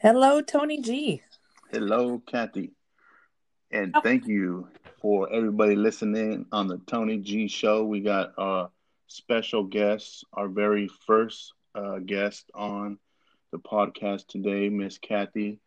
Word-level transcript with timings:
Hello, 0.00 0.40
Tony 0.40 0.80
G. 0.80 1.22
Hello, 1.70 2.20
Kathy. 2.26 2.72
And 3.70 3.94
Oh. 3.94 4.00
thank 4.00 4.26
you 4.26 4.68
for 5.00 5.30
everybody 5.32 5.76
listening 5.76 6.46
on 6.52 6.68
the 6.68 6.78
Tony 6.86 7.18
G 7.18 7.48
Show. 7.48 7.84
We 7.84 8.00
got 8.00 8.32
a 8.38 8.68
special 9.08 9.64
guest, 9.64 10.24
our 10.32 10.48
very 10.48 10.88
first 11.06 11.52
uh, 11.74 11.98
guest 11.98 12.50
on 12.54 12.98
the 13.50 13.58
podcast 13.58 14.26
today, 14.28 14.68
Miss 14.68 14.98
Kathy. 14.98 15.60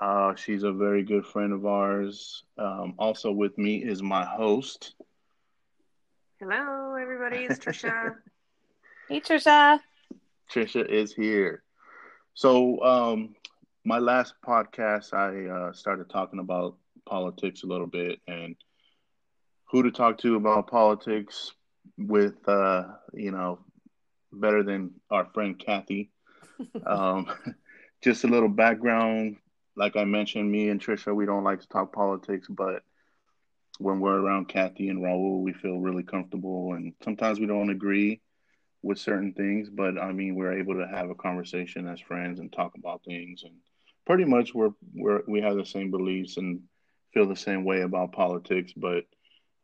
Uh, 0.00 0.34
she's 0.34 0.64
a 0.64 0.72
very 0.72 1.02
good 1.04 1.24
friend 1.26 1.52
of 1.52 1.66
ours. 1.66 2.42
Um, 2.58 2.94
also 2.98 3.30
with 3.30 3.56
me 3.58 3.76
is 3.84 4.02
my 4.02 4.24
host. 4.24 4.94
Hello, 6.40 6.94
everybody. 6.94 7.44
It's 7.44 7.58
Trisha. 7.58 8.16
Hey, 9.10 9.20
Trisha. 9.20 9.80
Trisha 10.50 10.88
is 10.88 11.12
here. 11.12 11.62
So, 12.32 12.82
um, 12.82 13.36
my 13.84 13.98
last 13.98 14.34
podcast, 14.46 15.12
I 15.12 15.48
uh, 15.50 15.72
started 15.72 16.08
talking 16.08 16.38
about 16.38 16.76
politics 17.06 17.62
a 17.62 17.66
little 17.66 17.86
bit 17.86 18.18
and 18.26 18.56
who 19.70 19.82
to 19.82 19.90
talk 19.90 20.18
to 20.18 20.36
about 20.36 20.68
politics 20.68 21.52
with, 21.98 22.48
uh, 22.48 22.84
you 23.12 23.30
know, 23.30 23.58
better 24.32 24.62
than 24.62 24.92
our 25.10 25.26
friend 25.34 25.58
Kathy. 25.58 26.10
um, 26.86 27.26
just 28.02 28.24
a 28.24 28.28
little 28.28 28.48
background. 28.48 29.36
Like 29.76 29.96
I 29.96 30.04
mentioned, 30.04 30.50
me 30.50 30.68
and 30.68 30.80
Trisha, 30.80 31.14
we 31.14 31.26
don't 31.26 31.44
like 31.44 31.60
to 31.60 31.68
talk 31.68 31.92
politics, 31.92 32.46
but 32.48 32.82
when 33.78 34.00
we're 34.00 34.20
around 34.20 34.48
Kathy 34.48 34.88
and 34.88 35.02
Raul, 35.02 35.42
we 35.42 35.52
feel 35.52 35.78
really 35.78 36.04
comfortable. 36.04 36.74
And 36.74 36.94
sometimes 37.02 37.38
we 37.40 37.46
don't 37.46 37.70
agree 37.70 38.20
with 38.82 38.98
certain 38.98 39.32
things, 39.34 39.68
but 39.68 39.98
I 39.98 40.12
mean, 40.12 40.36
we're 40.36 40.58
able 40.58 40.74
to 40.74 40.86
have 40.86 41.10
a 41.10 41.14
conversation 41.14 41.88
as 41.88 42.00
friends 42.00 42.38
and 42.38 42.52
talk 42.52 42.76
about 42.76 43.02
things. 43.04 43.42
And 43.42 43.54
pretty 44.06 44.24
much, 44.24 44.54
we're 44.54 44.72
we're 44.94 45.22
we 45.26 45.40
have 45.40 45.56
the 45.56 45.64
same 45.64 45.90
beliefs 45.90 46.36
and 46.36 46.62
feel 47.12 47.26
the 47.26 47.36
same 47.36 47.64
way 47.64 47.82
about 47.82 48.12
politics. 48.12 48.72
But 48.76 49.04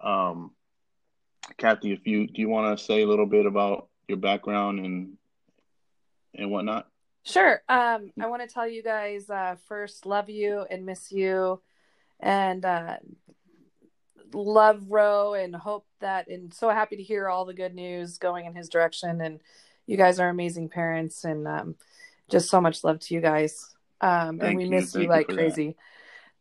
um, 0.01 0.53
Kathy, 1.59 1.93
if 1.93 2.07
you 2.07 2.27
do 2.27 2.41
you 2.41 2.49
want 2.49 2.79
to 2.79 2.85
say 2.85 3.03
a 3.03 3.07
little 3.09 3.27
bit 3.27 3.47
about 3.47 3.89
your 4.09 4.19
background 4.19 4.85
and 4.85 5.17
and 6.35 6.51
whatnot? 6.51 6.89
Sure. 7.23 7.63
Um, 7.69 8.13
I 8.19 8.27
want 8.27 8.43
to 8.43 8.53
tell 8.53 8.67
you 8.67 8.83
guys 8.83 9.29
uh, 9.29 9.57
first, 9.69 10.07
love 10.07 10.31
you 10.31 10.65
and 10.71 10.87
miss 10.87 11.13
you, 11.13 11.61
and 12.19 12.65
uh, 12.65 12.97
love 14.33 14.85
Ro, 14.89 15.35
and 15.35 15.55
hope 15.55 15.87
that, 16.01 16.29
and 16.29 16.53
so 16.55 16.71
happy 16.71 16.97
to 16.97 17.03
hear 17.03 17.29
all 17.29 17.45
the 17.45 17.53
good 17.53 17.75
news 17.75 18.17
going 18.17 18.47
in 18.47 18.55
his 18.55 18.71
direction. 18.71 19.21
And 19.21 19.41
you 19.87 19.99
guys 19.99 20.19
are 20.19 20.31
amazing 20.31 20.71
parents, 20.71 21.25
and 21.25 21.47
um, 21.47 21.75
just 22.31 22.49
so 22.49 22.61
much 22.61 22.85
love 22.85 23.01
to 23.01 23.15
you 23.15 23.21
guys. 23.21 23.75
Um, 24.01 24.39
and 24.41 24.57
we 24.57 24.65
you. 24.65 24.71
miss 24.71 24.93
Thank 24.93 24.95
you 24.95 25.03
you 25.03 25.09
like 25.09 25.27
for 25.27 25.35
that. 25.35 25.43
crazy. 25.43 25.77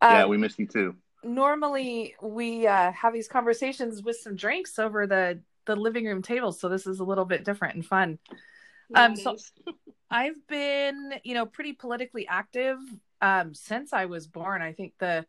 yeah, 0.02 0.24
Um, 0.24 0.30
we 0.30 0.38
missed 0.38 0.60
you 0.60 0.68
too. 0.68 0.96
normally 1.24 2.16
we 2.22 2.68
uh, 2.68 2.92
have 2.92 3.14
these 3.14 3.28
conversations 3.28 4.02
with 4.02 4.18
some 4.18 4.36
drinks 4.36 4.80
over 4.80 5.08
the 5.08 5.40
the 5.66 5.76
living 5.76 6.06
room 6.06 6.22
table, 6.22 6.52
so 6.52 6.68
this 6.70 6.88
is 6.88 7.00
a 7.00 7.04
little 7.04 7.26
bit 7.26 7.44
different 7.44 7.76
and 7.76 7.86
fun. 7.86 8.18
Um, 8.96 9.16
so- 9.16 9.36
I've 10.12 10.48
been, 10.48 11.14
you 11.24 11.36
know, 11.36 11.46
pretty 11.46 11.74
politically 11.74 12.28
active 12.28 12.78
um, 13.22 13.54
since 13.54 13.94
I 13.94 14.06
was 14.06 14.26
born. 14.26 14.64
I 14.64 14.74
think 14.74 14.94
the, 14.98 15.28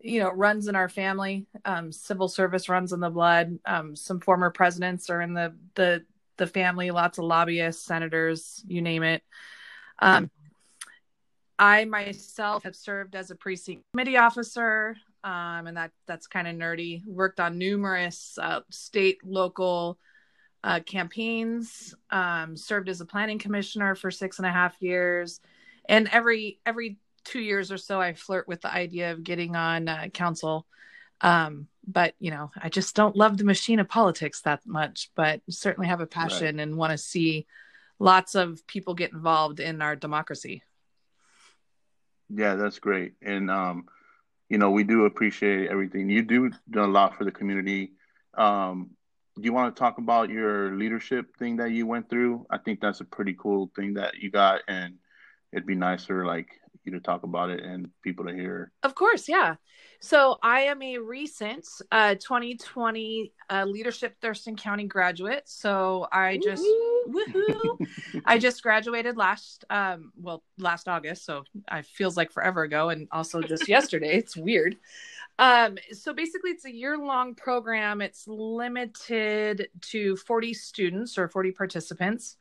you 0.00 0.20
know, 0.20 0.30
runs 0.30 0.68
in 0.68 0.76
our 0.76 0.88
family. 0.88 1.44
Um, 1.66 1.92
civil 1.92 2.28
service 2.28 2.70
runs 2.70 2.94
in 2.94 3.00
the 3.00 3.10
blood. 3.10 3.58
Um, 3.66 3.94
some 3.94 4.20
former 4.20 4.48
presidents 4.48 5.10
are 5.10 5.20
in 5.20 5.34
the 5.34 5.54
the 5.74 6.04
the 6.38 6.46
family. 6.46 6.90
Lots 6.90 7.18
of 7.18 7.24
lobbyists, 7.24 7.84
senators, 7.84 8.62
you 8.66 8.80
name 8.80 9.02
it. 9.02 9.22
Um, 9.98 10.30
I 11.58 11.84
myself 11.86 12.64
have 12.64 12.76
served 12.76 13.14
as 13.14 13.30
a 13.30 13.34
precinct 13.34 13.84
committee 13.92 14.16
officer, 14.16 14.96
um, 15.24 15.66
and 15.66 15.76
that 15.76 15.92
that's 16.06 16.26
kind 16.26 16.46
of 16.46 16.54
nerdy. 16.54 17.04
Worked 17.06 17.40
on 17.40 17.58
numerous 17.58 18.38
uh, 18.40 18.60
state, 18.70 19.18
local 19.24 19.98
uh, 20.62 20.80
campaigns. 20.80 21.94
Um, 22.10 22.56
served 22.56 22.88
as 22.88 23.00
a 23.00 23.06
planning 23.06 23.38
commissioner 23.38 23.94
for 23.94 24.10
six 24.10 24.38
and 24.38 24.46
a 24.46 24.52
half 24.52 24.80
years, 24.80 25.40
and 25.88 26.08
every 26.12 26.60
every 26.66 26.98
two 27.24 27.40
years 27.40 27.72
or 27.72 27.78
so, 27.78 28.00
I 28.00 28.12
flirt 28.14 28.46
with 28.46 28.60
the 28.60 28.72
idea 28.72 29.12
of 29.12 29.24
getting 29.24 29.56
on 29.56 29.88
uh, 29.88 30.08
council. 30.12 30.66
Um, 31.22 31.68
but 31.86 32.14
you 32.18 32.30
know, 32.30 32.50
I 32.60 32.68
just 32.68 32.94
don't 32.94 33.16
love 33.16 33.38
the 33.38 33.44
machine 33.44 33.80
of 33.80 33.88
politics 33.88 34.42
that 34.42 34.60
much. 34.66 35.10
But 35.14 35.40
certainly 35.48 35.88
have 35.88 36.00
a 36.00 36.06
passion 36.06 36.60
and 36.60 36.76
want 36.76 36.92
to 36.92 36.98
see 36.98 37.46
lots 37.98 38.34
of 38.34 38.66
people 38.66 38.94
get 38.94 39.12
involved 39.12 39.58
in 39.58 39.80
our 39.80 39.96
democracy. 39.96 40.62
Yeah, 42.28 42.54
that's 42.56 42.78
great. 42.78 43.14
And 43.22 43.50
um, 43.50 43.86
you 44.48 44.58
know, 44.58 44.70
we 44.70 44.84
do 44.84 45.06
appreciate 45.06 45.70
everything. 45.70 46.10
You 46.10 46.22
do 46.22 46.52
a 46.76 46.86
lot 46.86 47.16
for 47.16 47.24
the 47.24 47.32
community. 47.32 47.92
Um, 48.36 48.90
do 49.36 49.42
you 49.44 49.52
want 49.52 49.74
to 49.74 49.78
talk 49.78 49.98
about 49.98 50.30
your 50.30 50.76
leadership 50.76 51.36
thing 51.38 51.56
that 51.58 51.70
you 51.70 51.86
went 51.86 52.08
through? 52.10 52.46
I 52.50 52.58
think 52.58 52.80
that's 52.80 53.00
a 53.00 53.04
pretty 53.04 53.34
cool 53.38 53.70
thing 53.76 53.94
that 53.94 54.16
you 54.16 54.30
got, 54.30 54.62
and 54.68 54.94
it'd 55.52 55.66
be 55.66 55.74
nicer 55.74 56.26
like 56.26 56.48
you 56.86 56.92
to 56.92 57.00
talk 57.00 57.22
about 57.22 57.50
it 57.50 57.62
and 57.62 57.90
people 58.02 58.26
to 58.26 58.32
hear. 58.32 58.72
Of 58.82 58.94
course, 58.94 59.28
yeah. 59.28 59.56
So 60.00 60.38
I 60.42 60.62
am 60.62 60.82
a 60.82 60.98
recent 60.98 61.66
uh, 61.90 62.14
2020 62.14 63.32
uh, 63.50 63.64
Leadership 63.64 64.16
Thurston 64.20 64.56
County 64.56 64.84
graduate. 64.84 65.42
So 65.46 66.06
I 66.12 66.38
just 66.42 66.64
woohoo! 67.08 67.86
I 68.24 68.38
just 68.38 68.62
graduated 68.62 69.16
last 69.16 69.64
um 69.70 70.12
well 70.20 70.42
last 70.58 70.88
August, 70.88 71.24
so 71.24 71.44
it 71.72 71.86
feels 71.86 72.16
like 72.16 72.30
forever 72.30 72.62
ago, 72.62 72.90
and 72.90 73.08
also 73.10 73.40
just 73.42 73.68
yesterday. 73.68 74.16
It's 74.16 74.36
weird. 74.36 74.76
Um, 75.38 75.76
so 75.92 76.14
basically, 76.14 76.50
it's 76.50 76.64
a 76.64 76.72
year 76.72 76.96
long 76.96 77.34
program. 77.34 78.00
It's 78.00 78.26
limited 78.26 79.68
to 79.82 80.16
40 80.16 80.54
students 80.54 81.18
or 81.18 81.28
40 81.28 81.52
participants 81.52 82.36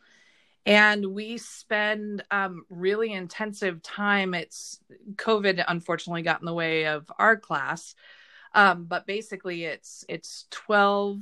and 0.65 1.05
we 1.05 1.37
spend 1.37 2.23
um, 2.31 2.65
really 2.69 3.13
intensive 3.13 3.81
time. 3.81 4.33
It's 4.33 4.79
covid 5.15 5.63
unfortunately 5.67 6.23
got 6.23 6.41
in 6.41 6.45
the 6.45 6.53
way 6.53 6.85
of 6.87 7.11
our 7.19 7.37
class. 7.37 7.95
Um, 8.53 8.85
but 8.85 9.05
basically 9.05 9.65
it's 9.65 10.05
it's 10.07 10.45
12 10.51 11.19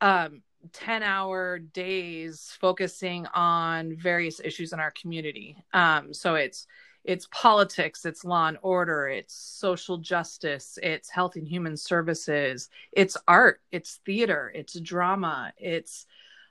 um, 0.00 0.42
10 0.72 1.02
hour 1.02 1.58
days 1.58 2.56
focusing 2.60 3.26
on 3.34 3.96
various 3.96 4.40
issues 4.40 4.72
in 4.72 4.80
our 4.80 4.90
community. 4.92 5.56
Um, 5.72 6.12
so 6.14 6.34
it's 6.34 6.66
it's 7.04 7.28
politics 7.30 8.06
it's 8.06 8.24
law 8.24 8.48
and 8.48 8.56
order 8.62 9.06
it's 9.06 9.34
social 9.34 9.98
justice 9.98 10.78
it's 10.82 11.10
health 11.10 11.36
and 11.36 11.46
human 11.46 11.76
services 11.76 12.70
it's 12.92 13.16
art 13.28 13.60
it's 13.70 14.00
theater 14.06 14.50
it's 14.54 14.80
drama 14.80 15.52
it's 15.58 16.06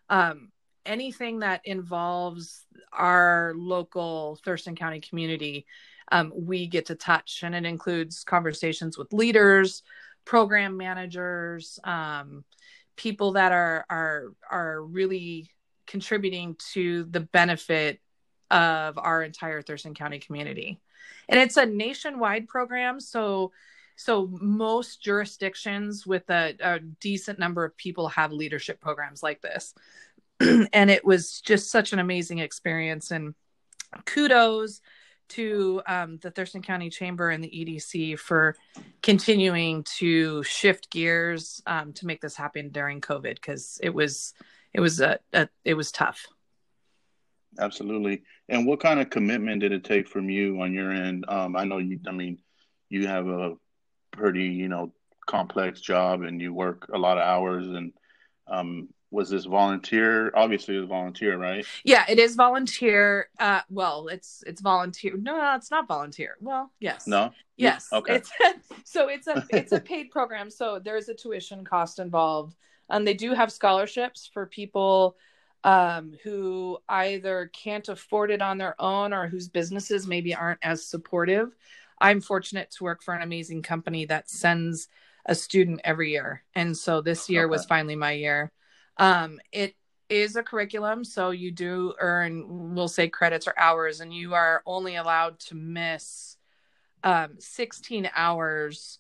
um, 0.10 0.52
anything 0.86 1.40
that 1.40 1.62
involves 1.66 2.66
our 2.92 3.54
local 3.56 4.40
Thurston 4.44 4.76
County 4.76 5.00
community, 5.00 5.66
um, 6.12 6.32
we 6.36 6.68
get 6.68 6.88
to 6.88 6.96
touch, 6.96 7.42
and 7.44 7.56
it 7.56 7.66
includes 7.66 8.24
conversations 8.24 8.98
with 8.98 9.14
leaders, 9.14 9.84
program 10.26 10.78
managers, 10.78 11.80
um, 11.84 12.44
people 12.96 13.34
that 13.34 13.52
are 13.52 13.86
are 13.90 14.34
are 14.50 14.82
really 14.84 15.50
contributing 15.88 16.56
to 16.74 17.06
the 17.06 17.20
benefit 17.20 18.00
of 18.52 18.98
our 18.98 19.24
entire 19.24 19.62
Thurston 19.62 19.94
County 19.94 20.20
community. 20.20 20.80
And 21.30 21.40
it's 21.40 21.58
a 21.58 21.66
nationwide 21.66 22.48
program, 22.48 23.00
so 23.00 23.52
so 23.96 24.28
most 24.42 25.02
jurisdictions 25.02 26.06
with 26.06 26.30
a, 26.30 26.56
a 26.60 26.80
decent 26.80 27.40
number 27.40 27.64
of 27.64 27.78
people 27.78 28.08
have 28.10 28.32
leadership 28.32 28.82
programs 28.82 29.22
like 29.22 29.42
this. 29.42 29.74
and 30.74 30.90
it 30.90 31.06
was 31.06 31.42
just 31.42 31.70
such 31.72 31.94
an 31.94 32.00
amazing 32.00 32.40
experience 32.40 33.12
and 33.12 33.34
kudos 34.06 34.82
to 35.30 35.82
um, 35.88 36.18
the 36.22 36.32
thurston 36.32 36.62
county 36.62 36.90
chamber 36.90 37.30
and 37.30 37.44
the 37.44 37.50
edc 37.50 38.18
for 38.20 38.56
continuing 39.02 39.84
to 39.84 40.44
shift 40.44 40.90
gears 40.90 41.62
um, 41.66 41.94
to 41.94 42.06
make 42.06 42.22
this 42.22 42.36
happen 42.36 42.70
during 42.70 43.02
covid 43.02 43.36
because 43.36 43.80
it 43.82 43.94
was 43.94 44.34
it 44.74 44.82
was 44.82 45.00
a, 45.00 45.20
a 45.34 45.48
it 45.64 45.76
was 45.76 45.92
tough 45.92 46.28
Absolutely. 47.60 48.24
And 48.50 48.66
what 48.66 48.80
kind 48.80 49.00
of 49.00 49.10
commitment 49.10 49.62
did 49.62 49.72
it 49.72 49.84
take 49.84 50.08
from 50.08 50.30
you 50.30 50.62
on 50.62 50.74
your 50.74 50.92
end? 50.92 51.26
Um, 51.28 51.56
I 51.56 51.66
know 51.66 51.78
you. 51.78 52.00
I 52.08 52.12
mean, 52.12 52.40
you 52.90 53.08
have 53.08 53.28
a 53.28 53.54
pretty, 54.12 54.46
you 54.46 54.68
know, 54.68 54.94
complex 55.26 55.82
job, 55.82 56.22
and 56.22 56.42
you 56.42 56.54
work 56.54 56.90
a 56.94 56.98
lot 56.98 57.18
of 57.18 57.24
hours. 57.24 57.68
And 57.68 57.94
um, 58.48 58.90
was 59.14 59.30
this 59.30 59.46
volunteer? 59.46 60.32
Obviously, 60.36 60.76
it 60.76 60.80
was 60.80 60.90
volunteer, 60.90 61.38
right? 61.38 61.66
yeah 61.84 62.04
it 62.10 62.20
is 62.20 62.36
volunteer 62.36 63.30
uh 63.40 63.62
well 63.70 64.08
it's 64.08 64.44
it's 64.46 64.62
volunteer 64.62 65.16
no, 65.18 65.38
no 65.38 65.56
it's 65.56 65.72
not 65.72 65.88
volunteer 65.88 66.36
well 66.42 66.72
yes 66.80 67.08
No. 67.08 67.32
Yes. 67.56 67.90
Okay. 67.94 68.16
It's 68.16 68.32
so 68.84 69.08
it's 69.10 69.28
a 69.28 69.46
it's 69.52 69.72
a 69.72 69.80
paid 69.92 70.10
program. 70.10 70.50
So 70.50 70.80
there's 70.80 71.10
a 71.10 71.14
tuition 71.14 71.64
cost 71.64 72.00
involved. 72.00 72.56
and 72.90 73.08
they 73.08 73.14
do 73.14 73.34
have 73.34 73.52
scholarships 73.52 74.30
for 74.34 74.46
people 74.48 75.16
um, 75.64 76.14
who 76.24 76.78
either 76.90 77.50
can't 77.54 77.88
afford 77.88 78.32
it 78.32 78.42
on 78.42 78.58
their 78.58 78.76
own 78.82 79.14
or 79.14 79.28
whose 79.28 79.48
businesses 79.48 80.08
maybe 80.08 80.36
aren't 80.36 80.60
as 80.64 80.86
supportive. 80.86 81.56
I'm 82.02 82.20
fortunate 82.22 82.72
to 82.72 82.84
work 82.84 83.02
for 83.02 83.14
an 83.14 83.22
amazing 83.22 83.62
company 83.62 84.06
that 84.06 84.30
sends 84.30 84.90
a 85.26 85.36
student 85.36 85.80
every 85.84 86.12
year. 86.12 86.44
And 86.54 86.76
so 86.76 87.02
this 87.02 87.30
year 87.30 87.44
okay. 87.44 87.52
was 87.52 87.66
finally 87.66 87.96
my 87.96 88.12
year. 88.12 88.52
Um, 88.98 89.40
it 89.52 89.76
is 90.10 90.36
a 90.36 90.44
curriculum. 90.44 91.04
So 91.04 91.32
you 91.32 91.52
do 91.52 91.94
earn, 92.00 92.76
we'll 92.76 92.88
say 92.88 93.08
credits 93.08 93.48
or 93.48 93.54
hours, 93.58 94.00
and 94.00 94.14
you 94.14 94.34
are 94.34 94.62
only 94.66 94.96
allowed 94.96 95.40
to 95.40 95.56
miss 95.56 96.38
um, 97.04 97.36
16 97.40 98.10
hours 98.16 99.00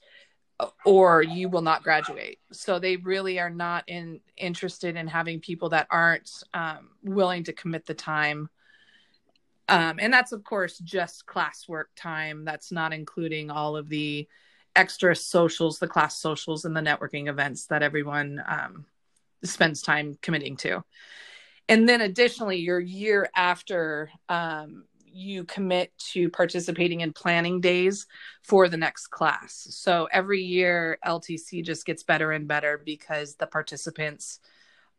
or 0.86 1.24
you 1.24 1.50
will 1.50 1.62
not 1.62 1.84
graduate. 1.84 2.40
So 2.51 2.80
they 2.80 2.98
really 2.98 3.40
are 3.40 3.50
not 3.50 3.84
in 3.88 4.22
interested 4.38 4.95
in 4.95 5.07
having 5.07 5.40
people 5.40 5.69
that 5.69 5.88
aren't 5.90 6.30
um, 6.54 6.89
willing 7.04 7.44
to 7.46 7.54
commit 7.54 7.86
the 7.86 7.94
time. 7.94 8.50
Um, 9.68 9.98
and 10.00 10.13
that's 10.13 10.31
of 10.31 10.44
course 10.44 10.78
just 10.80 11.25
classwork 11.25 11.86
time. 11.96 12.46
That's 12.46 12.72
not 12.72 12.94
including 12.94 13.50
all 13.50 13.75
of 13.75 13.89
the 13.89 14.28
extra 14.75 15.16
socials, 15.16 15.80
the 15.80 15.88
class 15.88 16.19
socials, 16.19 16.66
and 16.66 16.75
the 16.75 16.81
networking 16.81 17.30
events 17.30 17.68
that 17.68 17.84
everyone 17.84 18.44
um, 18.48 18.86
spends 19.44 19.81
time 19.81 20.18
committing 20.22 20.57
to. 20.57 20.84
And 21.69 21.88
then 21.88 22.01
additionally, 22.01 22.57
your 22.57 22.80
year 22.80 23.30
after 23.36 24.10
um, 24.28 24.86
you 25.06 25.44
commit 25.45 25.94
to 25.98 26.30
participating 26.30 27.01
in 27.01 27.13
planning 27.13 27.62
days 27.62 28.07
for 28.42 28.68
the 28.68 28.78
next 28.78 29.07
class. 29.07 29.68
So 29.69 30.07
every 30.12 30.42
year, 30.42 30.98
LTC 31.06 31.63
just 31.63 31.86
gets 31.86 32.04
better 32.04 32.31
and 32.31 32.48
better 32.48 32.81
because 32.84 33.36
the 33.36 33.48
participants 33.48 34.40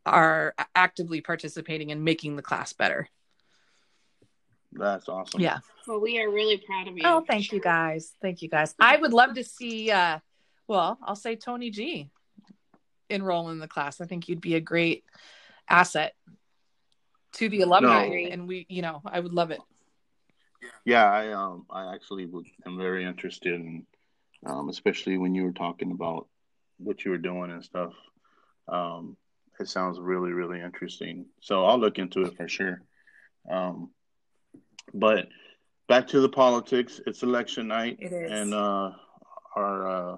are 0.06 0.55
actively 0.75 1.20
participating 1.20 1.90
in 1.90 2.05
making 2.05 2.37
the 2.37 2.43
class 2.43 2.73
better. 2.73 3.08
That's 4.73 5.08
awesome. 5.08 5.40
Yeah. 5.40 5.58
Well, 5.87 6.00
we 6.00 6.20
are 6.20 6.31
really 6.31 6.56
proud 6.58 6.88
of 6.88 6.97
you. 6.97 7.02
Oh, 7.05 7.25
thank 7.26 7.52
you 7.52 7.61
guys. 7.61 8.12
Thank 8.20 8.43
you 8.43 8.49
guys. 8.49 8.75
I 8.81 8.97
would 8.97 9.12
love 9.12 9.35
to 9.35 9.44
see, 9.44 9.90
uh, 9.90 10.19
well, 10.67 10.99
I'll 11.02 11.17
say 11.17 11.37
Tony 11.37 11.70
G 11.70 12.11
enroll 13.09 13.51
in 13.51 13.59
the 13.59 13.69
class. 13.69 14.01
I 14.01 14.06
think 14.06 14.29
you'd 14.29 14.41
be 14.41 14.55
a 14.55 14.61
great 14.61 15.05
asset 15.69 16.15
to 17.35 17.49
the 17.49 17.62
alumni. 17.62 18.09
No. 18.09 18.15
And 18.15 18.49
we, 18.49 18.67
you 18.69 18.83
know, 18.83 19.03
I 19.05 19.21
would 19.21 19.33
love 19.33 19.51
it. 19.51 19.61
Yeah, 20.85 21.11
I 21.11 21.33
um 21.33 21.67
I 21.71 21.95
actually 21.95 22.27
would, 22.27 22.47
am 22.67 22.79
very 22.79 23.05
interested 23.05 23.55
in, 23.55 23.87
um, 24.47 24.69
especially 24.69 25.19
when 25.19 25.35
you 25.35 25.45
were 25.45 25.53
talking 25.53 25.93
about 25.93 26.27
what 26.79 27.05
you 27.05 27.11
were 27.11 27.19
doing 27.19 27.51
and 27.51 27.65
stuff. 27.65 27.93
Um, 28.69 29.17
it 29.61 29.69
sounds 29.69 30.00
really 30.00 30.33
really 30.33 30.61
interesting. 30.61 31.27
So 31.41 31.65
I'll 31.65 31.79
look 31.79 31.99
into 31.99 32.23
it 32.23 32.37
for 32.37 32.49
sure. 32.49 32.83
Um, 33.50 33.91
but 34.93 35.29
back 35.89 36.09
to 36.09 36.21
the 36.21 36.29
politics. 36.29 37.00
It's 37.07 37.23
election 37.23 37.69
night, 37.69 37.99
and 38.00 38.55
uh, 38.55 38.93
our 39.57 39.89
uh, 39.89 40.17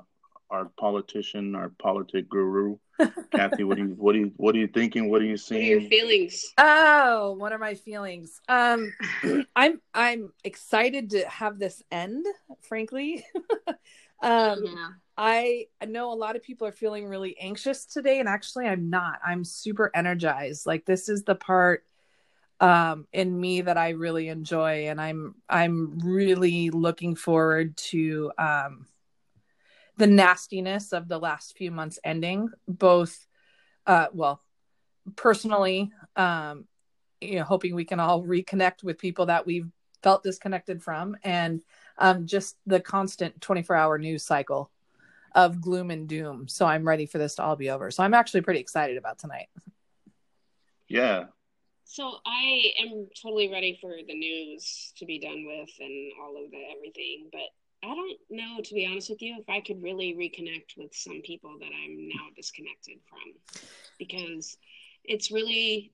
our 0.51 0.67
politician, 0.79 1.55
our 1.55 1.71
politic 1.71 2.29
guru, 2.29 2.77
Kathy. 3.35 3.65
What 3.65 3.77
do 3.77 3.85
you 3.85 3.95
what 3.97 4.13
do 4.13 4.21
you 4.21 4.33
what 4.37 4.55
are 4.55 4.59
you 4.59 4.69
thinking? 4.69 5.11
What 5.11 5.23
are 5.23 5.27
you 5.27 5.37
seeing? 5.37 5.63
What 5.63 5.77
are 5.77 5.81
your 5.81 5.91
feelings? 5.91 6.45
Oh, 6.59 7.33
what 7.39 7.53
are 7.53 7.59
my 7.59 7.75
feelings? 7.75 8.41
Um, 8.49 8.93
I'm 9.57 9.81
I'm 9.95 10.33
excited 10.45 11.11
to 11.11 11.29
have 11.29 11.59
this 11.59 11.83
end. 11.91 12.27
Frankly, 12.63 13.25
um, 14.23 14.65
yeah. 14.65 14.89
I 15.19 15.67
know 15.87 16.13
a 16.13 16.15
lot 16.15 16.37
of 16.37 16.43
people 16.43 16.67
are 16.67 16.73
feeling 16.73 17.07
really 17.07 17.39
anxious 17.39 17.87
today, 17.87 18.21
and 18.21 18.29
actually, 18.29 18.67
I'm 18.67 18.91
not. 18.91 19.19
I'm 19.25 19.45
super 19.45 19.91
energized. 19.95 20.67
Like 20.67 20.85
this 20.85 21.09
is 21.09 21.25
the 21.25 21.35
part 21.35 21.85
um 22.59 23.07
in 23.13 23.39
me 23.39 23.61
that 23.61 23.77
I 23.77 23.91
really 23.91 24.29
enjoy 24.29 24.89
and 24.89 24.99
I'm 24.99 25.35
I'm 25.47 25.99
really 25.99 26.71
looking 26.71 27.15
forward 27.15 27.77
to 27.77 28.33
um 28.39 28.87
the 29.97 30.07
nastiness 30.07 30.93
of 30.93 31.09
the 31.09 31.19
last 31.19 31.57
few 31.57 31.71
months 31.71 31.99
ending, 32.05 32.51
both, 32.69 33.27
uh, 33.87 34.07
well, 34.13 34.43
personally, 35.15 35.91
um, 36.17 36.67
you 37.21 37.37
know, 37.37 37.45
hoping 37.45 37.75
we 37.75 37.85
can 37.85 38.01
all 38.01 38.23
reconnect 38.23 38.83
with 38.83 38.99
people 38.99 39.27
that 39.27 39.47
we've 39.47 39.71
felt 40.03 40.23
disconnected 40.23 40.83
from, 40.83 41.17
and 41.25 41.63
um, 41.99 42.27
just 42.27 42.57
the 42.67 42.81
constant 42.81 43.41
24 43.41 43.75
hour 43.75 43.99
news 43.99 44.23
cycle 44.23 44.71
of 45.35 45.61
gloom 45.61 45.91
and 45.91 46.09
doom. 46.09 46.49
So 46.49 46.67
I'm 46.67 46.87
ready 46.87 47.07
for 47.07 47.19
this 47.19 47.37
to 47.37 47.43
all 47.43 47.57
be 47.57 47.71
over. 47.71 47.91
So 47.91 48.03
I'm 48.03 48.15
actually 48.15 48.43
pretty 48.43 48.61
excited 48.61 48.97
about 48.97 49.19
tonight. 49.19 49.49
Yeah. 50.89 51.25
So 51.85 52.17
I 52.27 52.73
am 52.81 53.09
totally 53.21 53.51
ready 53.51 53.79
for 53.81 53.95
the 54.07 54.15
news 54.15 54.93
to 54.97 55.07
be 55.07 55.19
done 55.19 55.45
with 55.47 55.71
and 55.79 56.13
all 56.23 56.43
of 56.43 56.51
the 56.51 56.59
everything, 56.77 57.29
but 57.31 57.49
I 57.83 57.95
don't 57.95 58.19
know, 58.31 58.61
to 58.63 58.75
be 58.75 58.87
honest 58.87 59.11
with 59.11 59.23
you, 59.23 59.37
if 59.39 59.49
I 59.49 59.61
could 59.61 59.83
really 59.83 60.15
reconnect 60.15 60.77
with 60.77 60.95
some 60.95 61.21
people 61.23 61.57
that 61.61 61.71
I'm 61.85 62.09
now 62.09 62.27
disconnected 62.35 62.99
from 63.09 63.35
because 63.99 64.57
it's 65.05 65.31
really 65.31 65.93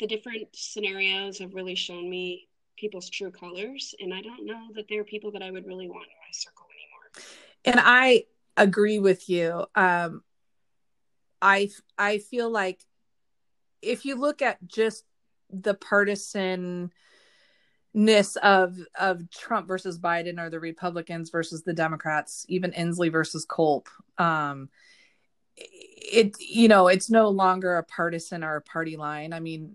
the 0.00 0.06
different 0.06 0.48
scenarios 0.54 1.38
have 1.38 1.54
really 1.54 1.74
shown 1.74 2.08
me 2.08 2.48
people's 2.76 3.10
true 3.10 3.30
colors. 3.30 3.94
And 4.00 4.12
I 4.12 4.22
don't 4.22 4.46
know 4.46 4.68
that 4.74 4.86
they're 4.88 5.04
people 5.04 5.30
that 5.32 5.42
I 5.42 5.50
would 5.50 5.66
really 5.66 5.88
want 5.88 6.06
in 6.06 6.16
my 6.26 6.32
circle 6.32 6.66
anymore. 6.72 7.28
And 7.64 7.80
I 7.82 8.24
agree 8.56 8.98
with 8.98 9.28
you. 9.28 9.66
Um, 9.74 10.22
I, 11.40 11.70
I 11.98 12.18
feel 12.18 12.50
like 12.50 12.80
if 13.82 14.04
you 14.04 14.16
look 14.16 14.42
at 14.42 14.66
just 14.66 15.04
the 15.50 15.74
partisan 15.74 16.90
ness 17.94 18.36
of 18.36 18.76
of 18.98 19.30
Trump 19.30 19.68
versus 19.68 19.98
Biden 19.98 20.40
or 20.40 20.50
the 20.50 20.60
Republicans 20.60 21.30
versus 21.30 21.62
the 21.62 21.72
Democrats, 21.72 22.44
even 22.48 22.72
Inslee 22.72 23.10
versus 23.10 23.46
Culp. 23.48 23.88
Um, 24.18 24.68
it 25.56 26.36
you 26.40 26.68
know 26.68 26.88
it's 26.88 27.08
no 27.08 27.28
longer 27.28 27.76
a 27.76 27.84
partisan 27.84 28.42
or 28.42 28.56
a 28.56 28.62
party 28.62 28.96
line. 28.96 29.32
I 29.32 29.40
mean, 29.40 29.74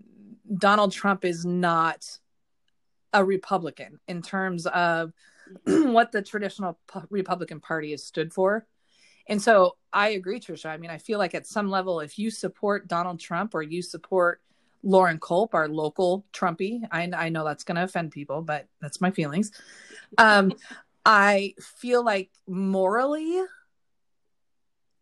Donald 0.56 0.92
Trump 0.92 1.24
is 1.24 1.44
not 1.44 2.06
a 3.12 3.24
Republican 3.24 3.98
in 4.06 4.22
terms 4.22 4.66
of 4.66 5.12
what 5.64 6.12
the 6.12 6.22
traditional 6.22 6.78
Republican 7.08 7.60
Party 7.60 7.90
has 7.92 8.04
stood 8.04 8.32
for. 8.32 8.66
And 9.26 9.40
so 9.40 9.76
I 9.92 10.10
agree, 10.10 10.40
Trisha. 10.40 10.66
I 10.66 10.76
mean, 10.76 10.90
I 10.90 10.98
feel 10.98 11.18
like 11.18 11.34
at 11.34 11.46
some 11.46 11.70
level, 11.70 12.00
if 12.00 12.18
you 12.18 12.30
support 12.30 12.88
Donald 12.88 13.20
Trump 13.20 13.54
or 13.54 13.62
you 13.62 13.82
support 13.82 14.40
Loren 14.82 15.18
Culp, 15.20 15.54
our 15.54 15.68
local 15.68 16.24
Trumpy. 16.32 16.80
I, 16.90 17.10
I 17.14 17.28
know 17.28 17.44
that's 17.44 17.64
going 17.64 17.76
to 17.76 17.84
offend 17.84 18.12
people, 18.12 18.42
but 18.42 18.66
that's 18.80 19.00
my 19.00 19.10
feelings. 19.10 19.52
Um, 20.18 20.52
I 21.04 21.54
feel 21.60 22.04
like 22.04 22.30
morally, 22.46 23.42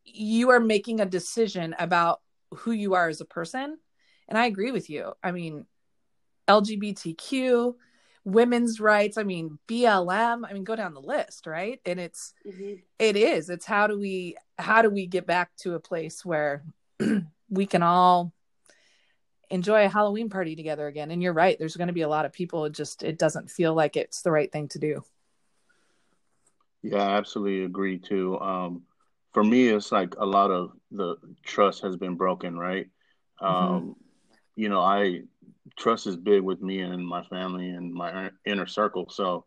you 0.05 0.51
are 0.51 0.61
making 0.61 1.01
a 1.01 1.07
decision 1.07 1.75
about 1.79 2.21
who 2.55 2.73
you 2.73 2.95
are 2.95 3.09
as 3.09 3.21
a 3.21 3.27
person. 3.27 3.79
And 4.29 4.39
I 4.39 4.47
agree 4.47 4.71
with 4.71 4.91
you. 4.91 5.13
I 5.23 5.33
mean, 5.33 5.67
LGBTQ, 6.49 7.75
women's 8.25 8.81
rights, 8.81 9.19
I 9.19 9.23
mean, 9.23 9.59
BLM, 9.69 10.49
I 10.49 10.53
mean, 10.53 10.65
go 10.65 10.77
down 10.77 10.95
the 10.95 11.01
list, 11.01 11.47
right? 11.47 11.81
And 11.85 11.99
it's, 11.99 12.35
mm-hmm. 12.47 12.75
it 12.99 13.17
is, 13.17 13.51
it's 13.51 13.67
how 13.67 13.87
do 13.87 13.99
we, 13.99 14.37
how 14.59 14.83
do 14.83 14.91
we 14.91 15.07
get 15.07 15.27
back 15.27 15.51
to 15.59 15.75
a 15.75 15.81
place 15.81 16.25
where 16.25 16.65
we 17.51 17.67
can 17.67 17.83
all 17.83 18.33
enjoy 19.51 19.85
a 19.85 19.89
Halloween 19.89 20.29
party 20.29 20.57
together 20.57 20.87
again. 20.87 21.11
And 21.11 21.23
you're 21.23 21.33
right, 21.33 21.59
there's 21.59 21.77
going 21.77 21.89
to 21.89 21.95
be 21.95 22.03
a 22.03 22.09
lot 22.09 22.25
of 22.25 22.33
people. 22.33 22.65
It 22.65 22.73
just 22.73 23.03
it 23.03 23.19
doesn't 23.19 23.51
feel 23.51 23.75
like 23.75 23.97
it's 23.97 24.23
the 24.23 24.31
right 24.31 24.51
thing 24.51 24.69
to 24.69 24.79
do. 24.79 25.03
Yeah, 26.83 27.03
I 27.03 27.17
absolutely 27.17 27.65
agree 27.65 27.99
too. 27.99 28.39
Um, 28.41 28.83
for 29.33 29.45
me, 29.45 29.69
it's 29.69 29.93
like 29.93 30.15
a 30.19 30.27
lot 30.27 30.51
of 30.51 30.73
the 30.91 31.17
trust 31.45 31.83
has 31.83 31.97
been 31.97 32.17
broken, 32.17 32.59
right? 32.59 32.89
Mm-hmm. 33.41 33.75
Um, 33.75 33.97
you 34.57 34.69
know, 34.69 34.81
I 34.81 35.23
trust 35.77 36.07
is 36.07 36.17
big 36.17 36.43
with 36.43 36.61
me 36.61 36.81
and 36.81 37.07
my 37.07 37.23
family 37.25 37.71
and 37.71 37.93
my 37.93 38.31
inner 38.45 38.67
circle. 38.67 39.09
So 39.11 39.45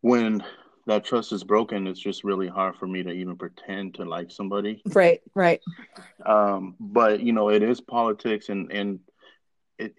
when 0.00 0.44
that 0.86 1.04
trust 1.04 1.32
is 1.32 1.44
broken, 1.44 1.86
it's 1.86 2.00
just 2.00 2.24
really 2.24 2.48
hard 2.48 2.76
for 2.76 2.86
me 2.86 3.02
to 3.02 3.10
even 3.10 3.36
pretend 3.36 3.94
to 3.94 4.04
like 4.04 4.30
somebody. 4.30 4.82
Right, 4.86 5.20
right. 5.34 5.60
Um, 6.24 6.76
but 6.78 7.20
you 7.20 7.32
know, 7.32 7.50
it 7.50 7.62
is 7.62 7.80
politics, 7.80 8.48
and 8.48 8.70
and 8.70 9.00
it. 9.78 9.94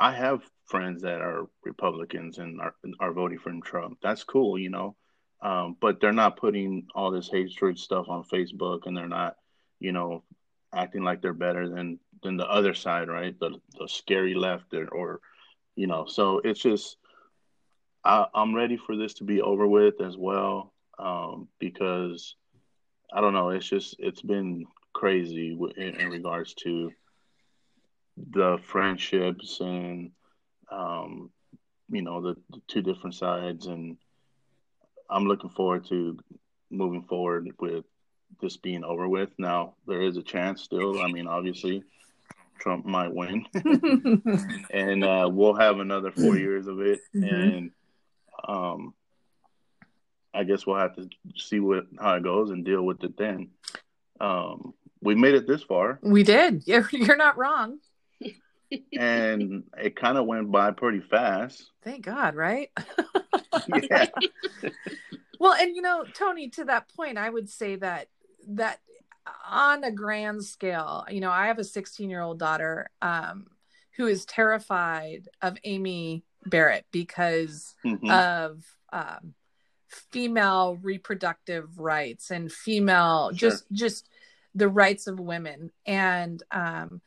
I 0.00 0.12
have 0.12 0.42
friends 0.66 1.02
that 1.02 1.20
are 1.20 1.48
Republicans 1.64 2.38
and 2.38 2.60
are 2.60 2.74
are 3.00 3.12
voting 3.12 3.38
for 3.38 3.52
Trump. 3.64 3.98
That's 4.02 4.24
cool, 4.24 4.58
you 4.58 4.70
know. 4.70 4.96
Um, 5.40 5.76
but 5.80 6.00
they're 6.00 6.12
not 6.12 6.36
putting 6.36 6.86
all 6.94 7.10
this 7.10 7.28
hatred 7.28 7.78
stuff 7.78 8.06
on 8.08 8.24
Facebook, 8.24 8.86
and 8.86 8.96
they're 8.96 9.08
not, 9.08 9.36
you 9.78 9.92
know, 9.92 10.24
acting 10.72 11.02
like 11.02 11.22
they're 11.22 11.32
better 11.32 11.68
than 11.68 11.98
than 12.22 12.36
the 12.36 12.48
other 12.48 12.74
side, 12.74 13.08
right? 13.08 13.38
The 13.38 13.60
the 13.78 13.88
scary 13.88 14.34
left, 14.34 14.72
or, 14.74 14.88
or 14.88 15.20
you 15.74 15.86
know. 15.86 16.06
So 16.06 16.40
it's 16.44 16.60
just 16.60 16.96
I, 18.08 18.26
am 18.34 18.54
ready 18.54 18.78
for 18.78 18.96
this 18.96 19.14
to 19.14 19.24
be 19.24 19.42
over 19.42 19.66
with 19.66 20.00
as 20.00 20.16
well, 20.16 20.72
um, 20.98 21.46
because 21.58 22.36
I 23.12 23.20
don't 23.20 23.34
know. 23.34 23.50
It's 23.50 23.68
just 23.68 23.96
it's 23.98 24.22
been 24.22 24.64
crazy 24.94 25.56
in, 25.76 26.00
in 26.00 26.08
regards 26.08 26.54
to 26.54 26.90
the 28.30 28.58
friendships 28.64 29.60
and 29.60 30.10
um, 30.72 31.30
you 31.90 32.00
know 32.00 32.22
the, 32.22 32.36
the 32.50 32.62
two 32.66 32.80
different 32.80 33.14
sides, 33.14 33.66
and 33.66 33.98
I'm 35.10 35.26
looking 35.26 35.50
forward 35.50 35.86
to 35.88 36.18
moving 36.70 37.02
forward 37.02 37.46
with 37.60 37.84
this 38.40 38.56
being 38.56 38.84
over 38.84 39.06
with. 39.06 39.30
Now 39.36 39.74
there 39.86 40.00
is 40.00 40.16
a 40.16 40.22
chance 40.22 40.62
still. 40.62 41.02
I 41.02 41.12
mean, 41.12 41.26
obviously, 41.26 41.84
Trump 42.58 42.86
might 42.86 43.12
win, 43.12 43.44
and 44.70 45.04
uh, 45.04 45.28
we'll 45.30 45.54
have 45.54 45.78
another 45.78 46.10
four 46.10 46.38
years 46.38 46.68
of 46.68 46.80
it, 46.80 47.00
mm-hmm. 47.14 47.34
and 47.34 47.70
um, 48.46 48.94
I 50.34 50.44
guess 50.44 50.66
we'll 50.66 50.78
have 50.78 50.94
to 50.96 51.08
see 51.36 51.60
what 51.60 51.86
how 52.00 52.14
it 52.14 52.22
goes 52.22 52.50
and 52.50 52.64
deal 52.64 52.82
with 52.82 53.02
it 53.04 53.16
then. 53.16 53.50
Um, 54.20 54.74
we 55.00 55.14
made 55.14 55.34
it 55.34 55.46
this 55.46 55.62
far. 55.62 55.98
We 56.02 56.22
did. 56.22 56.62
You're, 56.66 56.88
you're 56.92 57.16
not 57.16 57.38
wrong. 57.38 57.78
and 58.92 59.64
it 59.78 59.96
kind 59.96 60.18
of 60.18 60.26
went 60.26 60.50
by 60.50 60.70
pretty 60.72 61.00
fast. 61.00 61.70
Thank 61.82 62.04
God, 62.04 62.34
right? 62.34 62.70
yeah. 63.90 64.06
well, 65.40 65.54
and 65.54 65.74
you 65.74 65.80
know, 65.80 66.04
Tony, 66.12 66.50
to 66.50 66.64
that 66.64 66.88
point, 66.94 67.16
I 67.16 67.30
would 67.30 67.48
say 67.48 67.76
that 67.76 68.08
that 68.48 68.80
on 69.48 69.84
a 69.84 69.90
grand 69.90 70.44
scale, 70.44 71.06
you 71.08 71.20
know, 71.20 71.30
I 71.30 71.46
have 71.46 71.58
a 71.58 71.64
16 71.64 72.10
year 72.10 72.20
old 72.20 72.38
daughter 72.38 72.90
um, 73.00 73.46
who 73.96 74.06
is 74.06 74.24
terrified 74.24 75.28
of 75.40 75.56
Amy 75.64 76.24
Barrett 76.48 76.86
because 76.90 77.74
mm-hmm. 77.84 78.10
of 78.10 78.64
um, 78.92 79.34
female 79.88 80.78
reproductive 80.82 81.78
rights 81.78 82.30
and 82.30 82.52
female 82.52 83.30
sure. 83.30 83.50
just 83.50 83.64
just 83.72 84.08
the 84.54 84.68
rights 84.68 85.06
of 85.06 85.20
women 85.20 85.70
and 85.86 86.42
um, 86.50 87.00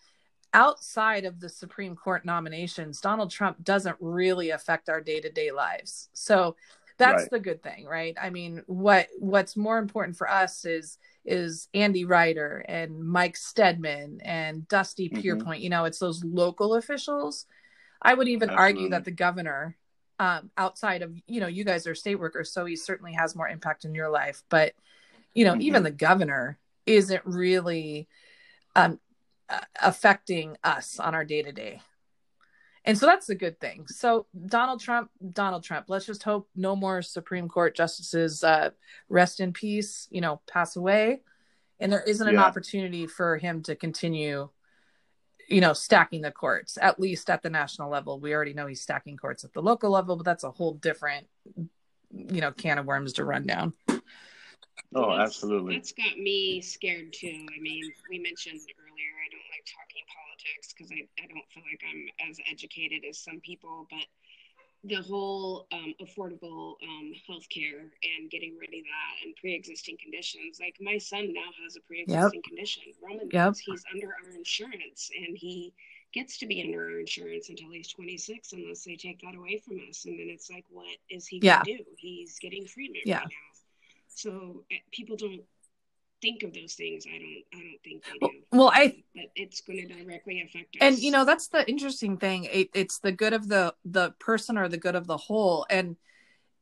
outside 0.54 1.26
of 1.26 1.40
the 1.40 1.50
Supreme 1.50 1.96
Court 1.96 2.26
nominations, 2.26 3.00
Donald 3.00 3.32
Trump 3.32 3.64
doesn't 3.64 3.96
really 4.00 4.50
affect 4.50 4.90
our 4.90 5.02
day 5.02 5.20
to 5.22 5.32
day 5.32 5.52
lives. 5.52 6.10
So 6.14 6.56
that's 6.98 7.24
right. 7.24 7.32
the 7.32 7.40
good 7.40 7.64
thing, 7.64 7.86
right? 7.86 8.16
I 8.22 8.30
mean, 8.30 8.62
what 8.68 9.08
what's 9.18 9.56
more 9.56 9.78
important 9.80 10.18
for 10.18 10.30
us 10.30 10.66
is 10.66 10.98
is 11.26 11.68
Andy 11.74 12.06
Ryder 12.06 12.64
and 12.68 13.00
Mike 13.04 13.38
Steadman 13.38 14.20
and 14.24 14.68
Dusty 14.68 15.10
mm-hmm. 15.10 15.20
Pierpoint. 15.20 15.62
You 15.62 15.70
know, 15.70 15.86
it's 15.86 16.00
those 16.00 16.24
local 16.24 16.76
officials. 16.76 17.46
I 18.02 18.14
would 18.14 18.28
even 18.28 18.50
Absolutely. 18.50 18.64
argue 18.64 18.90
that 18.90 19.06
the 19.06 19.12
governor, 19.12 19.78
um, 20.20 20.52
outside 20.58 21.02
of 21.02 21.16
you 21.28 21.40
know, 21.40 21.48
you 21.48 21.64
guys 21.64 21.88
are 21.88 21.96
state 21.96 22.20
workers, 22.20 22.52
so 22.52 22.66
he 22.66 22.76
certainly 22.76 23.14
has 23.14 23.36
more 23.36 23.48
impact 23.48 23.86
in 23.86 23.96
your 23.96 24.10
life. 24.10 24.44
But 24.50 24.74
you 25.34 25.46
know, 25.46 25.54
mm-hmm. 25.54 25.62
even 25.62 25.84
the 25.84 25.92
governor 25.92 26.58
isn't 26.86 27.22
really 27.26 28.08
um, 28.76 29.00
affecting 29.82 30.58
us 30.64 31.00
on 31.00 31.16
our 31.16 31.26
day 31.26 31.42
to 31.42 31.52
day. 31.52 31.82
And 32.84 32.98
so 32.98 33.06
that's 33.06 33.30
a 33.30 33.36
good 33.36 33.60
thing. 33.60 33.86
So 33.88 34.26
Donald 34.48 34.80
Trump, 34.80 35.12
Donald 35.32 35.64
Trump. 35.64 35.86
Let's 35.88 36.08
just 36.08 36.24
hope 36.24 36.50
no 36.56 36.76
more 36.76 37.02
Supreme 37.04 37.48
Court 37.48 37.76
justices 37.76 38.44
uh, 38.44 38.72
rest 39.08 39.40
in 39.40 39.54
peace. 39.54 40.08
You 40.10 40.22
know, 40.22 40.42
pass 40.52 40.76
away, 40.76 41.22
and 41.80 41.92
there 41.92 42.02
isn't 42.02 42.28
an 42.28 42.36
yeah. 42.36 42.44
opportunity 42.44 43.06
for 43.06 43.38
him 43.38 43.62
to 43.64 43.76
continue. 43.76 44.50
You 45.52 45.62
know, 45.62 45.74
stacking 45.74 46.22
the 46.22 46.32
courts 46.32 46.78
at 46.82 47.00
least 47.00 47.30
at 47.30 47.44
the 47.44 47.50
national 47.50 47.92
level. 47.92 48.20
We 48.20 48.34
already 48.34 48.54
know 48.54 48.68
he's 48.68 48.82
stacking 48.82 49.18
courts 49.18 49.44
at 49.44 49.54
the 49.54 49.62
local 49.62 49.92
level, 49.92 50.16
but 50.16 50.26
that's 50.26 50.46
a 50.46 50.52
whole 50.52 50.74
different, 50.76 51.28
you 52.10 52.42
know, 52.42 52.52
can 52.52 52.78
of 52.78 52.86
worms 52.86 53.14
to 53.14 53.26
run 53.26 53.46
down. 53.46 53.74
Oh, 54.96 55.16
that's, 55.16 55.36
absolutely. 55.36 55.76
That's 55.76 55.92
got 55.92 56.18
me 56.18 56.62
scared 56.62 57.14
too. 57.14 57.46
I 57.56 57.60
mean, 57.62 57.92
we 58.10 58.20
mentioned 58.20 58.60
earlier 58.80 59.14
I 59.20 59.28
don't 59.32 59.50
like 59.52 59.66
talking 59.68 60.04
politics 60.08 60.74
because 60.74 60.92
I, 60.92 61.08
I 61.22 61.28
don't 61.28 61.48
feel 61.54 61.64
like 61.64 61.82
I'm 61.84 62.30
as 62.30 62.38
educated 62.50 63.04
as 63.10 63.20
some 63.20 63.40
people, 63.42 63.88
but 63.90 64.06
the 64.84 64.96
whole 64.96 65.68
um, 65.72 65.94
affordable 66.02 66.74
um, 66.82 67.14
health 67.28 67.48
care 67.50 67.80
and 67.80 68.32
getting 68.32 68.58
rid 68.60 68.70
of 68.70 68.84
that 68.84 69.26
and 69.26 69.36
pre-existing 69.36 69.98
conditions. 70.02 70.60
Like 70.60 70.76
my 70.82 70.98
son 70.98 71.34
now 71.34 71.50
has 71.64 71.76
a 71.76 71.82
pre-existing 71.82 72.42
yep. 72.44 72.44
condition. 72.44 72.84
Roman 73.02 73.30
yep. 73.32 73.56
he's 73.64 73.84
under 73.94 74.08
our 74.08 74.36
insurance 74.36 75.12
and 75.16 75.38
he 75.38 75.74
gets 76.14 76.40
to 76.40 76.48
be 76.48 76.64
under 76.64 76.84
our 76.84 77.00
insurance 77.00 77.50
until 77.50 77.70
he's 77.72 77.90
26 77.90 78.54
unless 78.54 78.84
they 78.84 78.96
take 78.96 79.22
that 79.22 79.36
away 79.36 79.62
from 79.64 79.80
us. 79.88 80.06
And 80.06 80.20
then 80.20 80.28
it's 80.30 80.50
like, 80.50 80.66
what 80.70 80.98
is 81.10 81.28
he 81.28 81.40
yeah. 81.44 81.64
going 81.64 81.78
to 81.78 81.84
do? 81.84 81.90
He's 81.98 82.40
getting 82.40 82.66
treatment 82.66 83.04
yeah. 83.06 83.20
right 83.20 83.26
now. 83.26 83.52
So 84.08 84.64
eh, 84.72 84.78
people 84.92 85.16
don't 85.16 85.42
think 86.22 86.44
of 86.44 86.54
those 86.54 86.74
things. 86.74 87.06
I 87.08 87.18
don't. 87.18 87.44
I 87.54 87.64
don't 87.64 87.84
think 87.84 88.04
they 88.06 88.28
do. 88.28 88.34
Well, 88.52 88.72
I. 88.74 89.04
But 89.16 89.26
it's 89.36 89.62
going 89.62 89.88
to 89.88 89.94
directly 89.94 90.42
affect 90.42 90.76
us. 90.76 90.82
And 90.82 91.00
you 91.00 91.12
know 91.12 91.26
that's 91.26 91.48
the 91.48 91.68
interesting 91.70 92.18
thing. 92.18 92.46
It, 92.46 92.70
it's 92.74 93.00
the 93.00 93.12
good 93.12 93.34
of 93.34 93.48
the 93.48 93.74
the 93.86 94.12
person 94.20 94.58
or 94.58 94.68
the 94.68 94.78
good 94.78 94.96
of 94.96 95.08
the 95.08 95.18
whole. 95.18 95.66
And 95.70 95.96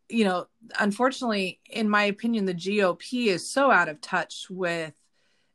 you 0.10 0.26
know, 0.26 0.48
unfortunately, 0.80 1.60
in 1.70 1.90
my 1.90 2.04
opinion, 2.04 2.46
the 2.46 2.54
GOP 2.54 3.28
is 3.28 3.50
so 3.50 3.70
out 3.72 3.90
of 3.90 4.02
touch 4.02 4.48
with 4.50 4.94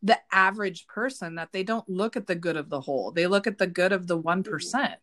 the 0.02 0.18
average 0.30 0.86
person 0.86 1.36
that 1.36 1.50
they 1.52 1.62
don't 1.62 1.88
look 1.88 2.14
at 2.16 2.26
the 2.26 2.34
good 2.34 2.56
of 2.56 2.68
the 2.68 2.80
whole. 2.80 3.10
They 3.10 3.26
look 3.26 3.46
at 3.46 3.58
the 3.58 3.66
good 3.66 3.92
of 3.92 4.06
the 4.06 4.16
one 4.16 4.44
mm-hmm. 4.44 4.94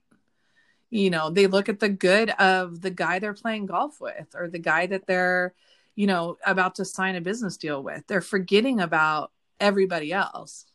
You 0.92 1.10
know, 1.10 1.30
they 1.30 1.48
look 1.48 1.70
at 1.70 1.80
the 1.80 1.90
good 1.90 2.30
of 2.32 2.82
the 2.82 2.92
guy 2.92 3.20
they're 3.20 3.34
playing 3.34 3.66
golf 3.66 4.00
with 4.00 4.36
or 4.36 4.48
the 4.48 4.60
guy 4.60 4.86
that 4.88 5.08
they're 5.08 5.54
you 5.96 6.08
know, 6.08 6.38
about 6.46 6.76
to 6.76 6.86
sign 6.86 7.16
a 7.16 7.22
business 7.22 7.58
deal 7.58 7.82
with. 7.84 8.06
They're 8.08 8.22
forgetting 8.22 8.80
about 8.80 9.32
everybody 9.60 10.12
else. 10.12 10.66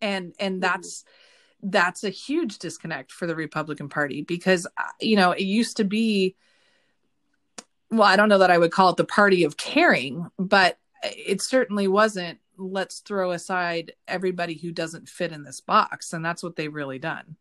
And 0.00 0.34
and 0.38 0.54
mm-hmm. 0.54 0.60
that's 0.60 1.04
that's 1.62 2.02
a 2.04 2.10
huge 2.10 2.58
disconnect 2.58 3.12
for 3.12 3.26
the 3.26 3.36
Republican 3.36 3.88
Party 3.88 4.22
because 4.22 4.66
uh, 4.66 4.82
you 5.00 5.16
know, 5.16 5.32
it 5.32 5.42
used 5.42 5.76
to 5.78 5.84
be 5.84 6.36
well, 7.90 8.08
I 8.08 8.16
don't 8.16 8.30
know 8.30 8.38
that 8.38 8.50
I 8.50 8.58
would 8.58 8.72
call 8.72 8.90
it 8.90 8.96
the 8.96 9.04
party 9.04 9.44
of 9.44 9.58
caring, 9.58 10.26
but 10.38 10.78
it 11.02 11.42
certainly 11.42 11.86
wasn't 11.88 12.38
let's 12.56 13.00
throw 13.00 13.32
aside 13.32 13.92
everybody 14.06 14.54
who 14.54 14.72
doesn't 14.72 15.08
fit 15.08 15.32
in 15.32 15.42
this 15.42 15.60
box 15.60 16.12
and 16.12 16.24
that's 16.24 16.42
what 16.42 16.56
they've 16.56 16.72
really 16.72 16.98
done. 16.98 17.36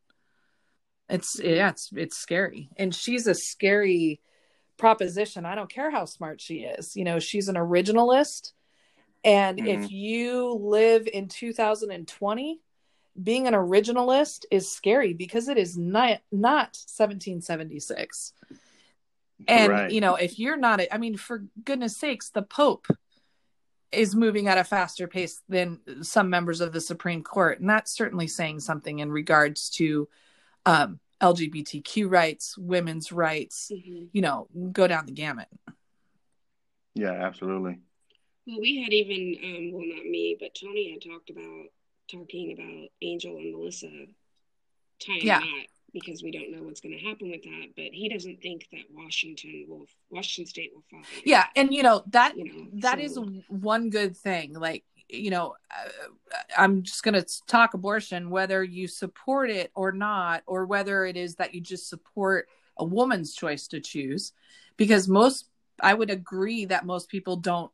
It's 1.10 1.40
yeah, 1.40 1.70
it's 1.70 1.90
it's 1.96 2.18
scary. 2.18 2.70
And 2.78 2.94
she's 2.94 3.28
a 3.28 3.36
scary 3.36 4.22
proposition. 4.82 5.46
I 5.46 5.56
don't 5.56 5.72
care 5.72 5.92
how 5.92 6.06
smart 6.06 6.42
she 6.42 6.62
is. 6.62 6.98
You 6.98 7.06
know, 7.06 7.20
she's 7.20 7.48
an 7.48 7.56
originalist. 7.56 8.52
And 9.24 9.60
mm-hmm. 9.60 9.84
if 9.84 9.92
you 9.92 10.54
live 10.60 11.08
in 11.08 11.28
2020, 11.28 12.60
being 13.22 13.48
an 13.48 13.54
originalist 13.54 14.46
is 14.50 14.72
scary 14.72 15.14
because 15.14 15.48
it 15.48 15.58
is 15.58 15.78
not 15.78 16.20
not 16.32 16.76
1776. 16.90 18.34
And 19.48 19.72
right. 19.72 19.92
you 19.92 20.02
know, 20.02 20.16
if 20.16 20.40
you're 20.40 20.58
not 20.58 20.82
I 20.92 20.98
mean 20.98 21.16
for 21.16 21.46
goodness 21.64 21.98
sakes, 21.98 22.32
the 22.32 22.42
pope 22.42 22.88
is 23.92 24.16
moving 24.16 24.48
at 24.48 24.58
a 24.58 24.64
faster 24.64 25.08
pace 25.08 25.42
than 25.48 25.80
some 26.02 26.30
members 26.30 26.60
of 26.62 26.72
the 26.72 26.82
Supreme 26.82 27.22
Court, 27.22 27.60
and 27.60 27.70
that's 27.70 27.92
certainly 27.92 28.28
saying 28.28 28.62
something 28.62 29.00
in 29.00 29.12
regards 29.12 29.70
to 29.72 30.08
um, 30.66 31.00
LGBTQ 31.22 32.10
rights, 32.10 32.58
women's 32.58 33.12
rights, 33.12 33.72
mm-hmm. 33.74 34.06
you 34.12 34.22
know, 34.22 34.48
go 34.72 34.88
down 34.88 35.06
the 35.06 35.12
gamut. 35.12 35.48
Yeah, 36.96 37.12
absolutely. 37.12 37.80
Well, 38.48 38.60
we 38.60 38.82
had 38.82 38.92
even, 38.92 39.38
um, 39.44 39.72
well, 39.72 39.86
not 39.86 40.06
me, 40.06 40.36
but 40.40 40.56
Tony 40.56 40.92
had 40.92 41.10
talked 41.10 41.30
about 41.30 41.66
talking 42.10 42.54
about 42.54 42.90
Angel 43.02 43.38
and 43.38 43.54
Melissa 43.54 43.88
tying 45.00 45.26
yeah. 45.26 45.40
that 45.40 45.68
because 45.94 46.24
we 46.24 46.32
don't 46.32 46.52
know 46.52 46.64
what's 46.64 46.82
going 46.82 46.98
to 46.98 47.06
happen 47.06 47.30
with 47.30 47.44
that. 47.44 47.68
But 47.76 47.90
he 47.92 48.10
doesn't 48.10 48.42
think 48.42 48.68
that 48.72 48.84
Washington 48.94 49.66
will, 49.68 49.86
Washington 50.10 50.50
State 50.50 50.72
will 50.74 50.84
follow. 50.90 51.04
Yeah, 51.26 51.46
and 51.56 51.74
you 51.74 51.84
know 51.84 52.04
that 52.08 52.38
you 52.38 52.46
know, 52.46 52.68
that 52.82 53.00
so. 53.00 53.04
is 53.04 53.20
one 53.50 53.90
good 53.90 54.16
thing. 54.16 54.54
Like 54.54 54.84
you 55.12 55.30
know, 55.30 55.56
uh, 55.70 55.90
I'm 56.58 56.84
just 56.84 57.04
going 57.04 57.22
to 57.22 57.28
talk 57.48 57.74
abortion, 57.74 58.30
whether 58.30 58.64
you 58.64 58.88
support 58.88 59.50
it 59.50 59.72
or 59.76 59.92
not, 59.92 60.44
or 60.48 60.66
whether 60.66 61.06
it 61.06 61.18
is 61.18 61.36
that 61.36 61.54
you 61.54 61.62
just 61.62 61.90
support 61.90 62.48
a 62.78 62.86
woman's 62.86 63.34
choice 63.34 63.68
to 63.68 63.80
choose. 63.80 64.34
Because 64.78 65.08
most, 65.08 65.46
I 65.80 65.94
would 65.94 66.10
agree 66.10 66.66
that 66.66 66.86
most 66.86 67.10
people 67.10 67.36
don't 67.36 67.72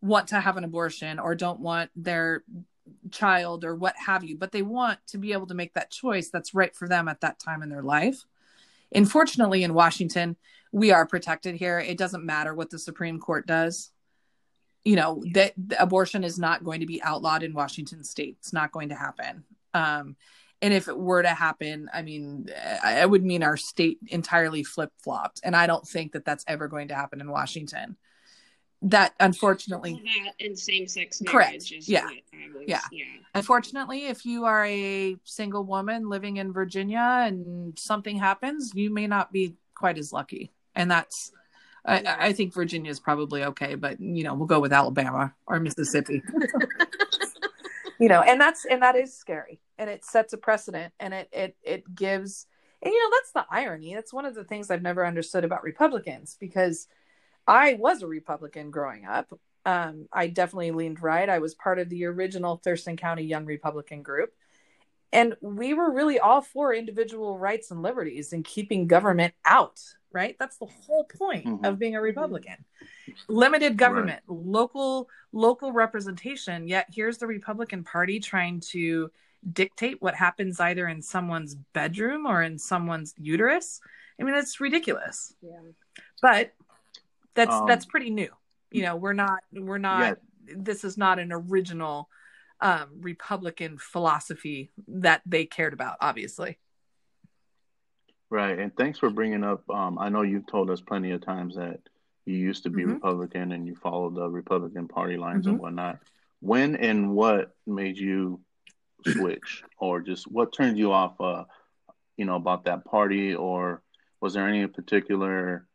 want 0.00 0.28
to 0.28 0.40
have 0.40 0.56
an 0.56 0.64
abortion 0.64 1.18
or 1.18 1.34
don't 1.34 1.60
want 1.60 1.90
their 1.94 2.42
child 3.10 3.64
or 3.64 3.74
what 3.74 3.94
have 3.96 4.24
you, 4.24 4.36
but 4.36 4.50
they 4.50 4.62
want 4.62 4.98
to 5.08 5.18
be 5.18 5.32
able 5.32 5.46
to 5.46 5.54
make 5.54 5.74
that 5.74 5.90
choice 5.90 6.30
that's 6.30 6.54
right 6.54 6.74
for 6.74 6.88
them 6.88 7.08
at 7.08 7.20
that 7.20 7.38
time 7.38 7.62
in 7.62 7.68
their 7.68 7.82
life. 7.82 8.24
Unfortunately, 8.92 9.62
in 9.62 9.74
Washington, 9.74 10.36
we 10.72 10.90
are 10.90 11.06
protected 11.06 11.54
here. 11.54 11.78
It 11.78 11.98
doesn't 11.98 12.24
matter 12.24 12.54
what 12.54 12.70
the 12.70 12.78
Supreme 12.78 13.20
Court 13.20 13.46
does 13.46 13.90
you 14.84 14.96
know 14.96 15.22
that 15.32 15.52
abortion 15.78 16.24
is 16.24 16.38
not 16.38 16.64
going 16.64 16.80
to 16.80 16.86
be 16.86 17.02
outlawed 17.02 17.42
in 17.42 17.52
Washington 17.54 18.02
state. 18.04 18.36
It's 18.40 18.52
not 18.52 18.72
going 18.72 18.88
to 18.90 18.94
happen. 18.94 19.44
Um, 19.74 20.16
and 20.62 20.74
if 20.74 20.88
it 20.88 20.98
were 20.98 21.22
to 21.22 21.28
happen, 21.28 21.88
I 21.92 22.02
mean, 22.02 22.48
it 22.84 23.08
would 23.08 23.24
mean 23.24 23.42
our 23.42 23.56
state 23.56 23.98
entirely 24.08 24.62
flip 24.62 24.92
flopped. 25.02 25.40
And 25.42 25.56
I 25.56 25.66
don't 25.66 25.86
think 25.88 26.12
that 26.12 26.24
that's 26.26 26.44
ever 26.46 26.68
going 26.68 26.88
to 26.88 26.94
happen 26.94 27.20
in 27.20 27.30
Washington. 27.30 27.96
that 28.82 29.14
unfortunately 29.20 30.00
that 30.04 30.32
and 30.46 30.58
same-sex 30.58 31.22
Correct. 31.26 31.50
marriage 31.50 31.72
is 31.72 31.86
Yeah. 31.88 32.06
was, 32.06 32.64
Yeah. 32.66 32.80
yeah. 32.90 33.04
unfortunately 33.34 34.06
if 34.06 34.24
you 34.24 34.46
are 34.46 34.64
a 34.64 35.16
single 35.24 35.64
woman 35.64 36.08
living 36.08 36.38
in 36.38 36.50
virginia 36.50 37.24
and 37.26 37.78
something 37.78 38.16
happens 38.16 38.72
you 38.74 38.90
may 38.90 39.06
not 39.06 39.32
be 39.32 39.56
quite 39.74 39.98
as 39.98 40.14
lucky 40.14 40.50
and 40.74 40.90
that's 40.90 41.30
I, 41.84 42.28
I 42.28 42.32
think 42.32 42.52
virginia 42.52 42.90
is 42.90 43.00
probably 43.00 43.44
okay 43.44 43.74
but 43.74 44.00
you 44.00 44.24
know 44.24 44.34
we'll 44.34 44.46
go 44.46 44.60
with 44.60 44.72
alabama 44.72 45.34
or 45.46 45.60
mississippi. 45.60 46.22
You 48.00 48.08
know 48.08 48.22
and 48.22 48.40
that's 48.40 48.64
and 48.64 48.82
that 48.82 48.96
is 48.96 49.14
scary 49.14 49.60
and 49.76 49.90
it 49.90 50.06
sets 50.06 50.32
a 50.32 50.38
precedent 50.38 50.94
and 50.98 51.12
it 51.12 51.28
it 51.32 51.56
it 51.62 51.94
gives 51.94 52.46
and 52.80 52.90
you 52.90 52.98
know 52.98 53.16
that's 53.18 53.32
the 53.32 53.54
irony. 53.54 53.94
That's 53.94 54.12
one 54.12 54.24
of 54.24 54.34
the 54.34 54.42
things 54.42 54.70
i've 54.70 54.80
never 54.80 55.06
understood 55.06 55.44
about 55.44 55.62
republicans 55.62 56.38
because 56.40 56.88
i 57.46 57.74
was 57.74 58.02
a 58.02 58.06
republican 58.06 58.70
growing 58.70 59.04
up. 59.04 59.38
Um, 59.66 60.08
i 60.14 60.28
definitely 60.28 60.70
leaned 60.70 61.02
right. 61.02 61.28
I 61.28 61.40
was 61.40 61.54
part 61.54 61.78
of 61.78 61.90
the 61.90 62.06
original 62.06 62.56
thurston 62.56 62.96
county 62.96 63.24
young 63.24 63.44
republican 63.44 64.02
group 64.02 64.32
and 65.12 65.36
we 65.42 65.74
were 65.74 65.92
really 65.92 66.18
all 66.18 66.40
for 66.40 66.72
individual 66.72 67.38
rights 67.38 67.70
and 67.70 67.82
liberties 67.82 68.32
and 68.32 68.46
keeping 68.46 68.86
government 68.86 69.34
out 69.44 69.78
right? 70.12 70.36
That's 70.38 70.56
the 70.58 70.66
whole 70.66 71.04
point 71.04 71.46
Mhm. 71.46 71.66
of 71.66 71.78
being 71.78 71.94
a 71.96 72.00
republican. 72.00 72.64
Limited 73.28 73.76
government 73.76 74.22
local 74.28 75.08
local 75.32 75.72
representation 75.72 76.66
yet 76.68 76.86
here's 76.92 77.18
the 77.18 77.26
republican 77.26 77.84
party 77.84 78.18
trying 78.20 78.60
to 78.60 79.10
dictate 79.52 80.02
what 80.02 80.14
happens 80.14 80.60
either 80.60 80.86
in 80.88 81.00
someone's 81.02 81.54
bedroom 81.54 82.26
or 82.26 82.42
in 82.42 82.58
someone's 82.58 83.14
uterus. 83.18 83.80
I 84.20 84.24
mean 84.24 84.34
it's 84.34 84.60
ridiculous. 84.60 85.34
Yeah. 85.42 85.60
but 86.22 86.52
that's 87.34 87.54
Um, 87.54 87.66
that's 87.66 87.86
pretty 87.86 88.10
new. 88.10 88.30
You 88.70 88.82
know 88.82 88.96
we're 88.96 89.12
not 89.14 89.40
we're 89.52 89.78
not 89.78 90.18
Yeah. 90.46 90.54
this 90.56 90.84
is 90.84 90.96
not 90.98 91.18
an 91.18 91.32
original 91.32 92.08
um 92.60 92.88
republican 93.00 93.78
philosophy 93.78 94.70
that 94.88 95.22
they 95.24 95.46
cared 95.46 95.72
about 95.72 95.96
obviously 96.00 96.58
Right, 98.30 98.58
and 98.58 98.74
thanks 98.76 98.98
for 98.98 99.10
bringing 99.10 99.42
up. 99.42 99.68
Um, 99.68 99.98
I 99.98 100.08
know 100.08 100.22
you've 100.22 100.46
told 100.46 100.70
us 100.70 100.80
plenty 100.80 101.10
of 101.10 101.20
times 101.20 101.56
that 101.56 101.80
you 102.26 102.36
used 102.36 102.62
to 102.62 102.70
be 102.70 102.82
Mhm. 102.84 102.94
Republican 102.94 103.50
and 103.50 103.66
you 103.66 103.74
followed 103.74 104.14
the 104.14 104.28
Republican 104.28 104.86
Party 104.86 105.16
lines 105.16 105.46
Mhm. 105.46 105.50
and 105.50 105.58
whatnot. 105.58 105.98
When 106.38 106.76
and 106.76 107.10
what 107.10 107.56
made 107.66 107.98
you 107.98 108.40
switch, 109.04 109.64
or 109.78 110.00
just 110.00 110.30
what 110.30 110.52
turned 110.52 110.78
you 110.78 110.92
off? 110.92 111.20
Uh, 111.20 111.44
you 112.16 112.24
know 112.24 112.36
about 112.36 112.64
that 112.66 112.84
party, 112.84 113.34
or 113.34 113.82
was 114.20 114.34
there 114.34 114.46
any 114.46 114.66
particular 114.66 115.66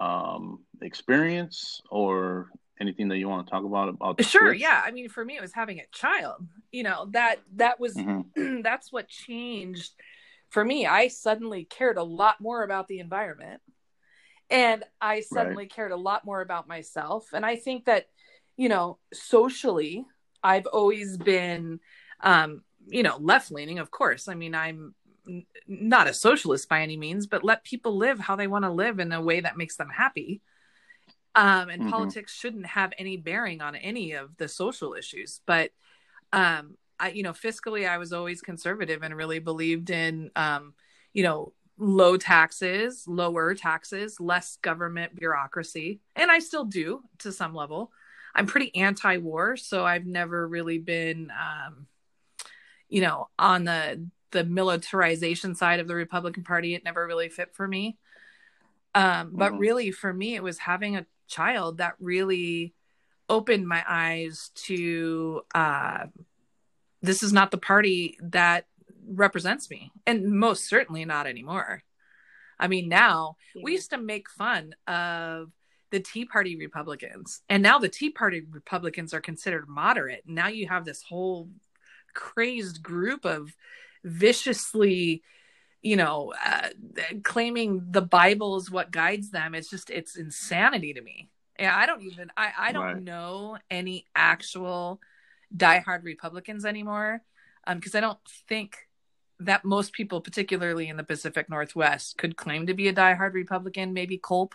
um, 0.00 0.64
experience 0.80 1.82
or 1.90 2.52
anything 2.78 3.08
that 3.08 3.18
you 3.18 3.28
want 3.28 3.44
to 3.44 3.50
talk 3.50 3.64
about 3.64 3.88
about? 3.88 4.22
Sure 4.22 4.50
switch? 4.52 4.60
yeah 4.60 4.80
i 4.84 4.92
mean 4.92 5.08
for 5.08 5.24
me 5.24 5.34
it 5.36 5.40
was 5.40 5.52
having 5.52 5.80
a 5.80 5.86
child 5.90 6.46
you 6.70 6.84
know 6.84 7.06
that 7.10 7.40
that 7.56 7.80
was 7.80 7.96
Mhm. 7.96 8.62
that's 8.62 8.92
what 8.92 9.08
changed 9.08 9.94
for 10.50 10.64
me 10.64 10.86
i 10.86 11.08
suddenly 11.08 11.64
cared 11.64 11.96
a 11.98 12.02
lot 12.02 12.40
more 12.40 12.62
about 12.62 12.88
the 12.88 13.00
environment. 13.00 13.60
And 14.50 14.82
i 15.00 15.20
suddenly 15.20 15.66
cared 15.66 15.92
a 15.92 15.96
lot 15.96 16.24
more 16.24 16.40
about 16.40 16.68
myself. 16.68 17.28
And 17.32 17.44
i 17.44 17.56
think 17.56 17.84
that 17.84 18.08
you 18.56 18.68
know 18.68 18.98
socially 19.12 20.04
i've 20.42 20.66
always 20.66 21.16
been 21.18 21.80
um 22.22 22.62
you 22.86 23.02
know 23.02 23.18
left 23.18 23.50
leaning 23.50 23.78
of 23.78 23.90
course. 23.90 24.28
I 24.28 24.34
mean 24.34 24.54
i'm 24.54 24.94
n- 25.28 25.46
not 25.66 26.08
a 26.08 26.14
socialist 26.14 26.68
by 26.68 26.82
any 26.82 26.96
means 26.96 27.26
but 27.26 27.44
let 27.44 27.62
people 27.64 27.96
live 27.96 28.18
how 28.18 28.36
they 28.36 28.46
want 28.46 28.64
to 28.64 28.70
live 28.70 28.98
in 29.00 29.12
a 29.12 29.20
way 29.20 29.40
that 29.40 29.56
makes 29.58 29.76
them 29.76 29.90
happy. 29.90 30.40
Um 31.34 31.68
and 31.68 31.82
Mhm. 31.82 31.90
politics 31.90 32.32
shouldn't 32.34 32.66
have 32.66 32.92
any 32.98 33.16
bearing 33.16 33.60
on 33.60 33.76
any 33.76 34.12
of 34.12 34.36
the 34.38 34.48
social 34.48 34.94
issues 34.94 35.40
but 35.46 35.70
um 36.32 36.76
i 37.00 37.10
you 37.10 37.22
know 37.22 37.32
fiscally 37.32 37.88
i 37.88 37.98
was 37.98 38.12
always 38.12 38.40
conservative 38.40 39.02
and 39.02 39.16
really 39.16 39.38
believed 39.38 39.90
in 39.90 40.30
um 40.36 40.74
you 41.12 41.22
know 41.22 41.52
low 41.78 42.16
taxes 42.16 43.04
lower 43.06 43.54
taxes 43.54 44.18
less 44.18 44.56
government 44.62 45.14
bureaucracy. 45.14 46.00
And 46.16 46.30
i 46.30 46.40
still 46.40 46.64
do 46.64 47.02
to 47.18 47.30
some 47.32 47.54
level. 47.54 47.92
I'm 48.34 48.46
pretty 48.46 48.74
anti-war 48.74 49.56
so 49.56 49.84
i've 49.84 50.06
never 50.06 50.46
really 50.46 50.78
been 50.78 51.30
um 51.30 51.86
you 52.88 53.00
know 53.00 53.28
on 53.38 53.64
the 53.64 54.06
the 54.30 54.44
militarization 54.44 55.54
side 55.54 55.80
of 55.80 55.88
the 55.88 55.94
republican 55.94 56.44
party. 56.44 56.74
It 56.74 56.84
never 56.84 57.06
really 57.06 57.28
fit 57.28 57.54
for 57.54 57.66
me. 57.66 57.96
Um 58.94 59.32
but 59.34 59.52
Mhm. 59.52 59.58
really 59.58 59.90
for 59.90 60.12
me 60.12 60.34
it 60.34 60.42
was 60.42 60.58
having 60.58 60.96
a 60.96 61.06
child 61.28 61.78
that 61.78 61.94
really 62.00 62.74
opened 63.28 63.68
my 63.68 63.84
eyes 63.86 64.50
to 64.54 65.42
uh 65.54 66.06
this 67.02 67.22
is 67.22 67.32
not 67.32 67.50
the 67.50 67.58
party 67.58 68.18
that 68.22 68.66
represents 69.06 69.70
me 69.70 69.90
and 70.06 70.24
most 70.32 70.68
certainly 70.68 71.04
not 71.04 71.26
anymore. 71.26 71.82
I 72.58 72.68
mean 72.68 72.88
now 72.88 73.36
we 73.62 73.72
used 73.72 73.90
to 73.90 73.98
make 73.98 74.28
fun 74.30 74.74
of 74.86 75.50
the 75.90 76.00
tea 76.00 76.24
party 76.26 76.56
republicans 76.56 77.40
and 77.48 77.62
now 77.62 77.78
the 77.78 77.88
tea 77.88 78.10
party 78.10 78.42
republicans 78.50 79.14
are 79.14 79.20
considered 79.20 79.68
moderate. 79.68 80.24
Now 80.26 80.48
you 80.48 80.68
have 80.68 80.84
this 80.84 81.02
whole 81.02 81.48
crazed 82.14 82.82
group 82.82 83.24
of 83.24 83.54
viciously 84.04 85.22
you 85.82 85.96
know 85.96 86.32
uh, 86.44 86.68
claiming 87.22 87.86
the 87.90 88.02
bible 88.02 88.56
is 88.56 88.70
what 88.70 88.90
guides 88.90 89.30
them. 89.30 89.54
It's 89.54 89.70
just 89.70 89.90
it's 89.90 90.16
insanity 90.16 90.92
to 90.94 91.00
me. 91.00 91.28
Yeah 91.58 91.76
i 91.76 91.86
don't 91.86 92.02
even 92.02 92.30
i 92.36 92.52
i 92.58 92.72
don't 92.72 92.84
Right. 92.84 93.02
know 93.02 93.58
any 93.70 94.06
actual 94.14 95.00
diehard 95.56 96.04
republicans 96.04 96.64
anymore 96.64 97.22
um 97.66 97.78
because 97.78 97.94
i 97.94 98.00
don't 98.00 98.18
think 98.48 98.88
that 99.40 99.64
most 99.64 99.92
people 99.92 100.20
particularly 100.20 100.88
in 100.88 100.96
the 100.96 101.04
pacific 101.04 101.48
northwest 101.48 102.18
could 102.18 102.36
claim 102.36 102.66
to 102.66 102.74
be 102.74 102.88
a 102.88 102.92
diehard 102.92 103.32
republican 103.32 103.92
maybe 103.92 104.18
culp 104.18 104.54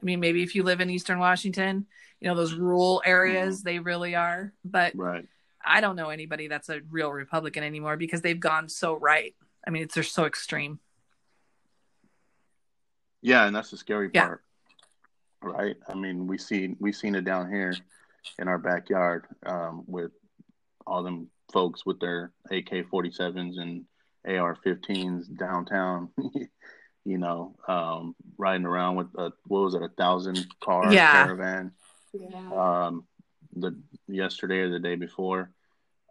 i 0.00 0.04
mean 0.04 0.20
maybe 0.20 0.42
if 0.42 0.54
you 0.54 0.62
live 0.62 0.80
in 0.80 0.90
eastern 0.90 1.18
washington 1.18 1.86
you 2.20 2.28
know 2.28 2.34
those 2.34 2.54
rural 2.54 3.02
areas 3.04 3.62
they 3.62 3.78
really 3.78 4.14
are 4.14 4.52
but 4.64 4.94
Right. 4.94 5.26
I 5.66 5.80
don't 5.80 5.96
know 5.96 6.10
anybody 6.10 6.46
that's 6.46 6.68
a 6.68 6.82
real 6.90 7.10
Republican 7.10 7.64
anymore 7.64 7.96
because 7.96 8.20
they've 8.20 8.38
gone 8.38 8.68
so 8.68 8.98
right. 8.98 9.34
I 9.66 9.70
mean, 9.70 9.84
it's 9.84 9.94
they're 9.94 10.02
so 10.04 10.26
extreme. 10.26 10.78
Yeah, 13.22 13.46
and 13.46 13.56
that's 13.56 13.70
the 13.70 13.78
scary 13.78 14.10
Yeah. 14.12 14.26
part, 14.26 14.44
right? 15.40 15.76
I 15.88 15.94
mean, 15.94 16.26
we 16.26 16.36
see 16.36 16.76
we've 16.78 16.94
seen 16.94 17.14
it 17.14 17.24
down 17.24 17.50
here 17.50 17.74
in 18.38 18.48
our 18.48 18.58
backyard 18.58 19.26
um, 19.46 19.84
with 19.86 20.12
all 20.86 21.02
them 21.02 21.28
folks 21.52 21.84
with 21.86 22.00
their 22.00 22.32
AK-47s 22.50 23.58
and 23.58 23.84
AR-15s 24.26 25.36
downtown. 25.38 26.08
you 27.04 27.18
know, 27.18 27.54
um, 27.68 28.14
riding 28.38 28.66
around 28.66 28.96
with 28.96 29.08
a 29.16 29.30
what 29.46 29.60
was 29.60 29.74
it, 29.74 29.82
a 29.82 29.88
thousand 29.88 30.46
car 30.60 30.92
Yeah. 30.92 31.12
caravan 31.12 31.72
Yeah. 32.12 32.50
um, 32.86 33.06
the 33.54 33.78
yesterday 34.08 34.60
or 34.60 34.70
the 34.70 34.78
day 34.78 34.94
before. 34.96 35.50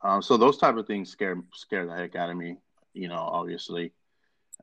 Um, 0.04 0.22
so 0.22 0.38
those 0.38 0.58
type 0.58 0.76
of 0.76 0.86
things 0.86 1.10
scare 1.10 1.38
scare 1.54 1.86
the 1.86 1.96
heck 1.96 2.16
out 2.16 2.30
of 2.30 2.38
me. 2.38 2.58
You 2.94 3.08
know, 3.08 3.20
obviously. 3.20 3.94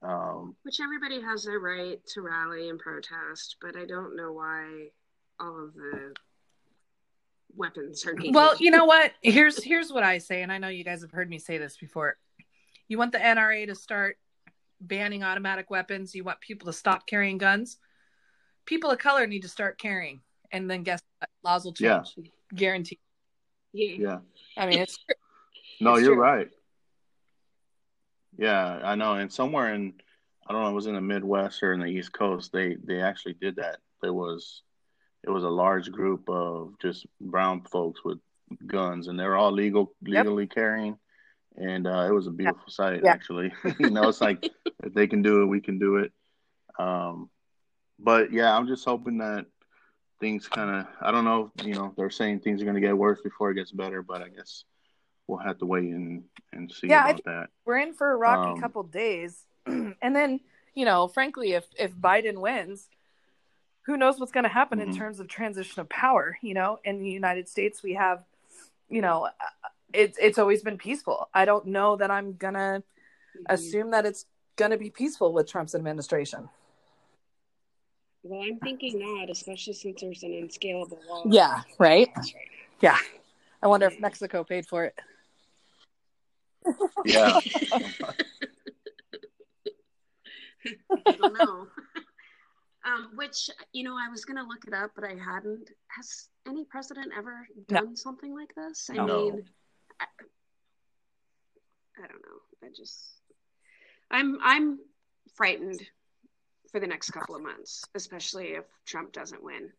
Um, 0.02 0.56
Which 0.62 0.80
everybody 0.80 1.20
has 1.20 1.44
their 1.44 1.58
right 1.58 2.00
to 2.14 2.22
rally 2.22 2.70
and 2.70 2.78
protest, 2.78 3.56
but 3.60 3.76
I 3.76 3.84
don't 3.84 4.16
know 4.16 4.32
why 4.32 4.88
all 5.38 5.62
of 5.62 5.74
the 5.74 6.14
weapons 7.56 8.06
are 8.06 8.14
needed. 8.14 8.34
Well, 8.34 8.56
you 8.58 8.70
know 8.70 8.84
what? 8.84 9.12
Here's 9.22 9.62
here's 9.62 9.92
what 9.92 10.02
I 10.02 10.18
say, 10.18 10.42
and 10.42 10.52
I 10.52 10.58
know 10.58 10.68
you 10.68 10.84
guys 10.84 11.02
have 11.02 11.10
heard 11.10 11.28
me 11.28 11.38
say 11.38 11.58
this 11.58 11.76
before. 11.76 12.16
You 12.88 12.98
want 12.98 13.12
the 13.12 13.18
NRA 13.18 13.66
to 13.66 13.74
start 13.74 14.18
banning 14.80 15.22
automatic 15.22 15.70
weapons. 15.70 16.14
You 16.14 16.24
want 16.24 16.40
people 16.40 16.66
to 16.66 16.72
stop 16.72 17.06
carrying 17.06 17.38
guns. 17.38 17.78
People 18.66 18.90
of 18.90 18.98
color 18.98 19.26
need 19.26 19.42
to 19.42 19.48
start 19.48 19.78
carrying, 19.78 20.20
and 20.52 20.70
then 20.70 20.82
guess 20.82 21.00
what? 21.18 21.30
Laws 21.44 21.64
will 21.64 21.72
change. 21.72 21.88
Yeah. 21.88 22.02
change. 22.02 22.30
Guaranteed. 22.54 22.98
yeah. 23.72 23.94
yeah. 23.98 24.18
I 24.56 24.66
mean, 24.66 24.80
it's 24.80 24.98
No, 25.80 25.94
It's 25.94 26.02
you're 26.02 26.14
true. 26.14 26.22
right. 26.22 26.48
Yeah, 28.36 28.80
I 28.82 28.94
know. 28.94 29.14
And 29.14 29.32
somewhere 29.32 29.74
in, 29.74 29.94
I 30.48 30.52
don't 30.52 30.62
know, 30.62 30.70
it 30.70 30.74
was 30.74 30.86
in 30.86 30.94
the 30.94 31.00
Midwest 31.00 31.62
or 31.62 31.72
in 31.72 31.80
the 31.80 31.86
East 31.86 32.12
Coast. 32.12 32.52
They 32.52 32.76
they 32.82 33.00
actually 33.00 33.34
did 33.34 33.56
that. 33.56 33.78
There 34.02 34.12
was, 34.14 34.62
it 35.24 35.30
was 35.30 35.44
a 35.44 35.48
large 35.48 35.90
group 35.90 36.28
of 36.28 36.74
just 36.80 37.06
brown 37.20 37.62
folks 37.62 38.00
with 38.04 38.18
guns, 38.66 39.08
and 39.08 39.18
they're 39.18 39.36
all 39.36 39.52
legal, 39.52 39.92
Yep. 40.02 40.24
legally 40.24 40.46
carrying. 40.46 40.96
And 41.56 41.86
uh, 41.86 42.06
it 42.08 42.12
was 42.14 42.26
a 42.26 42.30
beautiful 42.30 42.68
sight, 42.68 43.02
Yeah. 43.04 43.12
actually. 43.12 43.52
you 43.78 43.90
know, 43.90 44.08
it's 44.08 44.20
like 44.20 44.48
if 44.82 44.94
they 44.94 45.06
can 45.06 45.22
do 45.22 45.42
it, 45.42 45.46
we 45.46 45.60
can 45.60 45.78
do 45.78 45.96
it. 45.96 46.12
Um, 46.78 47.28
but 47.98 48.32
yeah, 48.32 48.56
I'm 48.56 48.66
just 48.66 48.84
hoping 48.84 49.18
that 49.18 49.46
things 50.20 50.48
kind 50.48 50.70
of, 50.70 50.86
I 51.02 51.10
don't 51.10 51.24
know, 51.24 51.50
you 51.64 51.74
know, 51.74 51.92
they're 51.96 52.10
saying 52.10 52.40
things 52.40 52.60
are 52.60 52.64
going 52.64 52.74
to 52.76 52.80
get 52.80 52.96
worse 52.96 53.20
before 53.22 53.50
it 53.50 53.54
gets 53.54 53.72
better, 53.72 54.02
but 54.02 54.22
I 54.22 54.28
guess 54.28 54.64
we'll 55.26 55.38
have 55.38 55.58
to 55.58 55.66
wait 55.66 55.84
and, 55.84 56.24
and 56.52 56.70
see 56.72 56.88
Yeah, 56.88 57.08
about 57.10 57.24
that. 57.24 57.48
we're 57.64 57.78
in 57.78 57.92
for 57.94 58.10
a 58.12 58.16
rocky 58.16 58.52
Um, 58.54 58.60
couple 58.60 58.82
days 58.84 59.46
and 59.66 59.94
then 60.16 60.40
you 60.74 60.84
know 60.84 61.06
frankly 61.08 61.52
if 61.52 61.66
if 61.78 61.92
biden 61.94 62.40
wins 62.40 62.88
who 63.90 63.96
knows 63.96 64.20
what's 64.20 64.30
going 64.30 64.44
to 64.44 64.50
happen 64.50 64.78
mm-hmm. 64.78 64.90
in 64.90 64.96
terms 64.96 65.18
of 65.18 65.26
transition 65.26 65.80
of 65.80 65.88
power 65.88 66.38
you 66.42 66.54
know? 66.54 66.78
In 66.84 67.00
the 67.00 67.10
united 67.10 67.48
states 67.48 67.82
we 67.82 67.94
have 67.94 68.22
you 68.88 69.02
know 69.02 69.28
it's 69.92 70.16
it's 70.18 70.38
always 70.38 70.62
been 70.62 70.78
peaceful. 70.78 71.28
I 71.34 71.44
don't 71.44 71.66
know 71.66 71.96
that 71.96 72.10
i'm 72.10 72.34
going 72.34 72.54
to 72.54 72.60
mm-hmm. 72.60 73.42
assume 73.48 73.90
that 73.90 74.06
it's 74.06 74.26
going 74.54 74.70
to 74.70 74.78
be 74.78 74.90
peaceful 74.90 75.32
with 75.32 75.50
trump's 75.50 75.74
administration. 75.74 76.48
Well 78.22 78.42
i'm 78.42 78.58
thinking 78.60 79.00
not 79.00 79.28
especially 79.28 79.72
since 79.72 80.00
there's 80.00 80.22
an 80.22 80.34
unscalable 80.34 81.00
wall 81.08 81.24
yeah 81.28 81.62
right, 81.78 82.10
right 82.16 82.34
yeah. 82.80 82.98
I 83.62 83.66
wonder 83.66 83.86
if 83.86 83.98
mexico 84.00 84.44
paid 84.44 84.66
for 84.66 84.84
it. 84.84 84.94
Yeah. 87.04 87.40
I 91.06 91.12
don't 91.12 91.38
know. 91.38 91.66
Um, 92.90 93.10
which 93.14 93.50
you 93.72 93.84
know, 93.84 93.96
I 93.98 94.08
was 94.08 94.24
gonna 94.24 94.46
look 94.46 94.64
it 94.66 94.74
up, 94.74 94.92
but 94.94 95.04
I 95.04 95.14
hadn't. 95.14 95.70
Has 95.88 96.28
any 96.46 96.64
president 96.64 97.12
ever 97.16 97.46
done 97.68 97.90
no. 97.90 97.94
something 97.94 98.34
like 98.34 98.54
this? 98.54 98.88
I 98.90 98.94
no. 98.94 99.06
mean, 99.06 99.44
I, 100.00 100.06
I 102.02 102.06
don't 102.06 102.22
know. 102.22 102.66
I 102.66 102.68
just, 102.74 102.98
I'm, 104.10 104.38
I'm 104.42 104.78
frightened 105.34 105.80
for 106.70 106.80
the 106.80 106.86
next 106.86 107.10
couple 107.10 107.34
of 107.34 107.42
months, 107.42 107.84
especially 107.94 108.48
if 108.48 108.64
Trump 108.86 109.12
doesn't 109.12 109.42
win, 109.42 109.70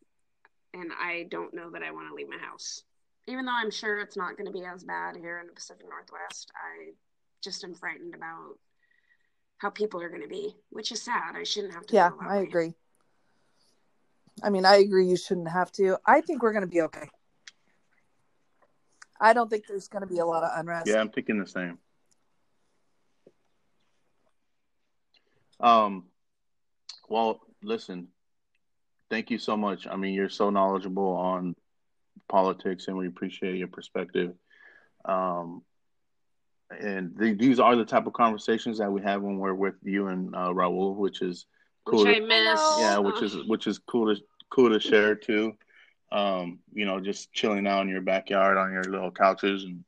and 0.74 0.91
I 1.00 1.28
don't 1.30 1.54
know 1.54 1.69
that 1.71 1.84
I 1.84 1.91
want 1.91 2.10
to 2.10 2.13
leave 2.15 2.30
my 2.30 2.38
house. 2.38 2.84
Even 3.28 3.45
though 3.45 3.56
I'm 3.56 3.71
sure 3.71 4.00
it's 4.00 4.17
not 4.17 4.36
going 4.36 4.47
to 4.47 4.52
be 4.52 4.65
as 4.65 4.84
bad 4.84 5.15
here 5.15 5.39
in 5.39 5.47
the 5.47 5.54
Pacific 5.54 5.86
Northwest, 5.88 6.52
I 6.56 6.91
just 7.43 7.63
am 7.63 7.76
frightened 7.76 8.15
about 8.15 8.58
how 9.58 9.69
people 9.69 10.02
are 10.02 10.10
going 10.10 10.24
to 10.24 10.28
be, 10.28 10.56
which 10.71 10.91
is 10.91 11.02
sad. 11.02 11.36
I 11.36 11.43
shouldn't 11.43 11.74
have 11.74 11.86
to. 11.88 11.95
Yeah, 11.95 12.10
I 12.19 12.39
way. 12.39 12.43
agree. 12.43 12.74
I 14.44 14.50
mean, 14.50 14.65
I 14.65 14.78
agree. 14.78 15.08
You 15.08 15.17
shouldn't 15.17 15.50
have 15.50 15.72
to. 15.74 15.98
I 16.06 16.22
think 16.22 16.41
we're 16.41 16.54
going 16.54 16.65
to 16.65 16.72
be 16.72 16.82
okay. 16.82 17.10
I 19.20 19.34
don't 19.34 19.50
think 19.50 19.67
there's 19.67 19.88
going 19.88 20.02
to 20.02 20.08
be 20.08 20.20
a 20.20 20.26
lot 20.26 20.44
of 20.44 20.52
unrest. 20.56 20.88
Yeah, 20.88 21.00
I'm 21.00 21.10
thinking 21.10 21.39
the 21.39 21.48
same. 21.48 21.78
Um, 25.60 26.06
well, 27.08 27.39
listen, 27.62 28.08
thank 29.12 29.30
you 29.30 29.38
so 29.38 29.56
much. 29.56 29.86
I 29.86 29.96
mean, 29.96 30.15
you're 30.15 30.30
so 30.30 30.50
knowledgeable 30.50 31.13
on 31.13 31.56
politics, 32.28 32.88
and 32.88 32.98
we 32.98 33.08
appreciate 33.08 33.58
your 33.58 33.67
perspective. 33.67 34.34
Um, 35.06 35.62
and 36.72 37.13
these 37.17 37.60
are 37.60 37.76
the 37.76 37.86
type 37.86 38.08
of 38.08 38.13
conversations 38.13 38.80
that 38.80 38.91
we 38.91 39.02
have 39.02 39.22
when 39.22 39.38
we're 39.38 39.54
with 39.54 39.76
you 39.84 40.08
and 40.08 40.34
uh, 40.34 40.50
Raul, 40.50 40.96
which 40.96 41.22
is 41.22 41.46
cool. 41.86 42.06
Which 42.06 42.15
to, 42.15 42.24
I 42.24 42.26
miss. 42.26 42.62
Yeah, 42.80 42.98
which 42.98 43.22
is 43.22 43.38
which 43.48 43.67
is 43.67 43.80
cool 43.80 44.13
to 44.13 44.22
cool 44.50 44.70
to 44.70 44.80
share 44.80 45.15
too. 45.15 45.54
Um, 46.12 46.60
you 46.74 46.86
know, 46.86 47.00
just 47.00 47.32
chilling 47.32 47.67
out 47.67 47.84
in 47.84 47.89
your 47.89 48.02
backyard 48.02 48.58
on 48.58 48.72
your 48.72 48.84
little 48.84 49.12
couches 49.12 49.63
and 49.63 49.84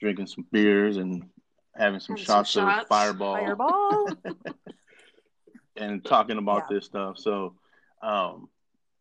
drinking 0.00 0.26
some 0.26 0.44
beers 0.50 0.96
and 0.96 1.28
having 1.76 2.00
some, 2.00 2.16
having 2.16 2.24
shots, 2.24 2.50
some 2.50 2.68
shots, 2.68 2.82
of 2.82 2.88
Fireball, 2.88 3.36
Fireball, 3.36 4.08
and 5.76 6.04
talking 6.04 6.38
about 6.38 6.66
yeah. 6.68 6.76
this 6.76 6.86
stuff. 6.86 7.18
So, 7.18 7.54
um, 8.02 8.48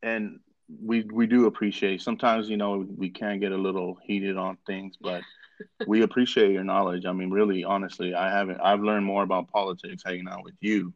and 0.03 0.39
we 0.83 1.01
we 1.01 1.25
do 1.25 1.47
appreciate. 1.47 2.01
Sometimes 2.01 2.47
you 2.47 2.57
know 2.57 2.85
we 2.95 3.09
can 3.09 3.39
get 3.39 3.51
a 3.51 3.57
little 3.57 3.97
heated 4.03 4.37
on 4.37 4.57
things, 4.67 4.95
but 5.01 5.23
we 5.87 6.03
appreciate 6.03 6.51
your 6.51 6.63
knowledge. 6.63 7.05
I 7.05 7.11
mean, 7.11 7.31
really, 7.31 7.63
honestly, 7.63 8.13
I 8.13 8.29
haven't. 8.29 8.61
I've 8.61 8.81
learned 8.81 9.05
more 9.05 9.23
about 9.23 9.49
politics 9.49 10.03
hanging 10.05 10.27
out 10.29 10.43
with 10.43 10.55
you 10.61 10.93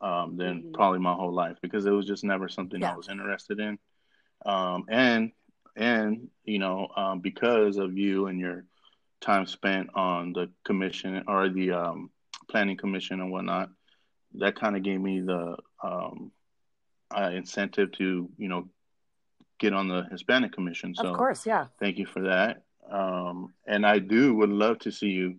um, 0.00 0.36
than 0.36 0.62
mm-hmm. 0.62 0.72
probably 0.72 0.98
my 0.98 1.14
whole 1.14 1.32
life 1.32 1.56
because 1.62 1.86
it 1.86 1.90
was 1.90 2.06
just 2.06 2.24
never 2.24 2.48
something 2.48 2.80
yeah. 2.80 2.92
I 2.92 2.96
was 2.96 3.08
interested 3.08 3.60
in. 3.60 3.78
Um, 4.44 4.84
and 4.88 5.32
and 5.76 6.28
you 6.44 6.58
know, 6.58 6.88
um, 6.96 7.20
because 7.20 7.76
of 7.78 7.96
you 7.96 8.26
and 8.26 8.38
your 8.38 8.64
time 9.20 9.46
spent 9.46 9.90
on 9.94 10.32
the 10.32 10.50
commission 10.64 11.24
or 11.26 11.48
the 11.48 11.72
um, 11.72 12.10
planning 12.50 12.76
commission 12.76 13.20
and 13.20 13.32
whatnot, 13.32 13.70
that 14.34 14.56
kind 14.56 14.76
of 14.76 14.82
gave 14.82 15.00
me 15.00 15.20
the 15.20 15.56
um, 15.82 16.30
uh, 17.16 17.30
incentive 17.32 17.92
to 17.92 18.28
you 18.36 18.48
know 18.48 18.68
get 19.58 19.72
on 19.72 19.88
the 19.88 20.06
Hispanic 20.10 20.52
Commission. 20.52 20.94
So, 20.94 21.06
of 21.06 21.16
course, 21.16 21.46
yeah. 21.46 21.66
Thank 21.80 21.98
you 21.98 22.06
for 22.06 22.22
that. 22.22 22.62
Um, 22.90 23.54
and 23.66 23.86
I 23.86 23.98
do 23.98 24.34
would 24.34 24.50
love 24.50 24.78
to 24.80 24.92
see 24.92 25.08
you 25.08 25.36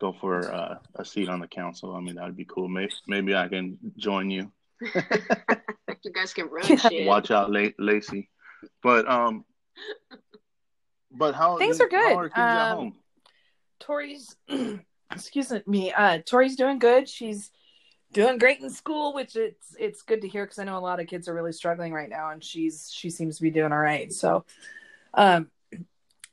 go 0.00 0.12
for 0.12 0.52
uh, 0.52 0.78
a 0.94 1.04
seat 1.04 1.28
on 1.28 1.40
the 1.40 1.48
council. 1.48 1.94
I 1.94 2.00
mean, 2.00 2.16
that'd 2.16 2.36
be 2.36 2.44
cool. 2.44 2.68
Maybe 2.68 2.92
maybe 3.06 3.34
I 3.34 3.48
can 3.48 3.78
join 3.96 4.30
you. 4.30 4.52
you 4.80 6.12
guys 6.12 6.32
can 6.32 6.48
run 6.48 6.64
shit. 6.64 7.06
Watch 7.06 7.30
out, 7.30 7.50
Lacey. 7.78 8.30
But 8.82 9.08
um, 9.08 9.44
but 11.10 11.34
how 11.34 11.58
things 11.58 11.80
are 11.80 11.88
good. 11.88 12.12
How 12.12 12.18
are 12.18 12.28
things 12.28 12.36
um, 12.36 12.42
at 12.44 12.74
home? 12.74 12.94
Tori's, 13.80 14.36
excuse 15.12 15.52
me. 15.66 15.92
Uh, 15.92 16.18
Tori's 16.18 16.56
doing 16.56 16.78
good. 16.78 17.08
She's 17.08 17.50
doing 18.12 18.38
great 18.38 18.60
in 18.60 18.70
school, 18.70 19.14
which 19.14 19.36
it's 19.36 19.74
it's 19.78 20.02
good 20.02 20.22
to 20.22 20.28
hear 20.28 20.44
because 20.44 20.58
I 20.58 20.64
know 20.64 20.78
a 20.78 20.80
lot 20.80 21.00
of 21.00 21.06
kids 21.06 21.28
are 21.28 21.34
really 21.34 21.52
struggling 21.52 21.92
right 21.92 22.08
now, 22.08 22.30
and 22.30 22.42
she's 22.42 22.90
she 22.92 23.10
seems 23.10 23.36
to 23.36 23.42
be 23.42 23.50
doing 23.50 23.72
all 23.72 23.78
right. 23.78 24.12
So, 24.12 24.44
um, 25.14 25.50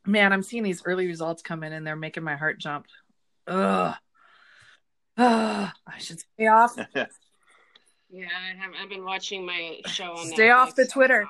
man, 0.06 0.34
I'm 0.34 0.44
seeing 0.44 0.64
these 0.64 0.84
early 0.86 1.08
results 1.08 1.42
come 1.42 1.64
in, 1.64 1.74
and 1.74 1.86
they're 1.86 1.96
making 1.96 2.24
my 2.24 2.36
heart 2.36 2.60
jump. 2.60 2.88
Ugh. 3.48 3.96
Ugh. 5.18 5.70
I 5.88 5.98
should 6.00 6.20
stay 6.20 6.48
off. 6.48 6.76
Yeah, 8.16 8.28
I 8.28 8.56
have. 8.56 8.72
I've 8.82 8.88
been 8.88 9.04
watching 9.04 9.46
my 9.46 9.82
show 9.88 10.14
on. 10.14 10.28
Stay 10.28 10.48
Netflix, 10.48 10.56
off 10.56 10.76
the 10.76 10.86
Twitter. 10.86 11.28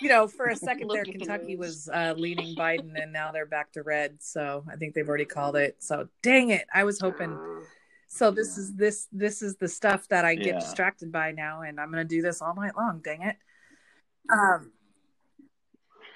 You 0.00 0.08
know, 0.08 0.28
for 0.28 0.46
a 0.46 0.56
second 0.68 0.88
there, 0.88 1.04
Kentucky 1.04 1.46
the 1.46 1.56
was 1.56 1.88
uh, 1.92 2.14
leaning 2.16 2.54
Biden, 2.58 2.92
and 2.94 3.12
now 3.12 3.32
they're 3.32 3.46
back 3.46 3.72
to 3.72 3.82
red. 3.82 4.22
So 4.22 4.62
I 4.70 4.76
think 4.76 4.94
they've 4.94 5.08
already 5.08 5.24
called 5.24 5.56
it. 5.56 5.76
So 5.80 6.08
dang 6.22 6.50
it, 6.50 6.66
I 6.72 6.84
was 6.84 7.00
hoping. 7.00 7.32
Uh, 7.32 7.64
so 8.06 8.30
this 8.30 8.56
is 8.56 8.74
this 8.74 9.08
this 9.10 9.42
is 9.42 9.56
the 9.56 9.66
stuff 9.66 10.06
that 10.08 10.24
I 10.24 10.36
get 10.36 10.46
yeah. 10.46 10.60
distracted 10.60 11.10
by 11.10 11.32
now, 11.32 11.62
and 11.62 11.80
I'm 11.80 11.90
gonna 11.90 12.04
do 12.04 12.22
this 12.22 12.40
all 12.40 12.54
night 12.54 12.76
long. 12.76 13.00
Dang 13.02 13.22
it. 13.22 13.36
Um. 14.30 14.70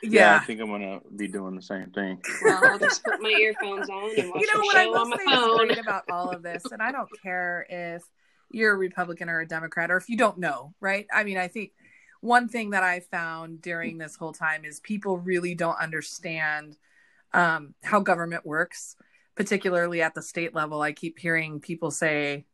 Yeah. 0.02 0.20
yeah. 0.20 0.36
I 0.36 0.44
think 0.44 0.60
I'm 0.60 0.68
gonna 0.68 1.00
be 1.16 1.28
doing 1.28 1.54
the 1.54 1.62
same 1.62 1.90
thing. 1.90 2.20
Well, 2.42 2.60
I'll 2.64 2.78
just 2.78 3.04
put 3.04 3.20
my 3.20 3.30
earphones 3.30 3.88
on 3.88 4.18
and 4.18 4.30
watch 4.30 4.40
you 4.40 4.54
know 4.54 4.60
what 4.60 4.76
I 4.76 4.86
will 4.86 5.06
say 5.06 5.24
phone. 5.24 5.78
about 5.78 6.04
all 6.10 6.30
of 6.30 6.42
this, 6.42 6.64
and 6.70 6.82
I 6.82 6.92
don't 6.92 7.08
care 7.22 7.66
if 7.68 8.02
you're 8.50 8.74
a 8.74 8.76
Republican 8.76 9.28
or 9.28 9.40
a 9.40 9.46
Democrat, 9.46 9.90
or 9.90 9.96
if 9.96 10.08
you 10.08 10.16
don't 10.16 10.38
know, 10.38 10.74
right? 10.80 11.06
I 11.12 11.24
mean, 11.24 11.38
I 11.38 11.48
think 11.48 11.72
one 12.20 12.48
thing 12.48 12.70
that 12.70 12.84
I 12.84 13.00
found 13.00 13.62
during 13.62 13.98
this 13.98 14.16
whole 14.16 14.32
time 14.32 14.64
is 14.64 14.80
people 14.80 15.18
really 15.18 15.54
don't 15.54 15.78
understand 15.78 16.76
um, 17.32 17.74
how 17.82 18.00
government 18.00 18.46
works, 18.46 18.96
particularly 19.34 20.02
at 20.02 20.14
the 20.14 20.22
state 20.22 20.54
level. 20.54 20.82
I 20.82 20.92
keep 20.92 21.18
hearing 21.18 21.60
people 21.60 21.90
say, 21.90 22.44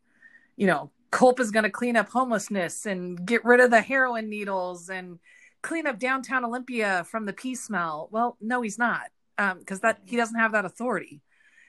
you 0.57 0.67
know, 0.67 0.91
Culp 1.11 1.41
is 1.41 1.51
going 1.51 1.65
to 1.65 1.71
clean 1.71 1.97
up 1.97 2.09
homelessness 2.09 2.87
and 2.87 3.25
get 3.27 3.45
rid 3.45 3.61
of 3.61 3.71
the 3.71 3.81
heroin 3.81 4.29
needles 4.29 4.89
and 4.89 5.19
clean 5.62 5.87
up 5.87 5.99
downtown 5.99 6.44
Olympia 6.44 7.05
from 7.11 7.27
the 7.27 7.33
pee 7.33 7.55
smell. 7.55 8.09
Well, 8.11 8.37
no, 8.40 8.62
he's 8.62 8.79
not, 8.79 9.07
because 9.37 9.79
um, 9.79 9.81
that 9.83 10.01
he 10.07 10.16
doesn't 10.16 10.38
have 10.38 10.53
that 10.53 10.64
authority. 10.64 11.21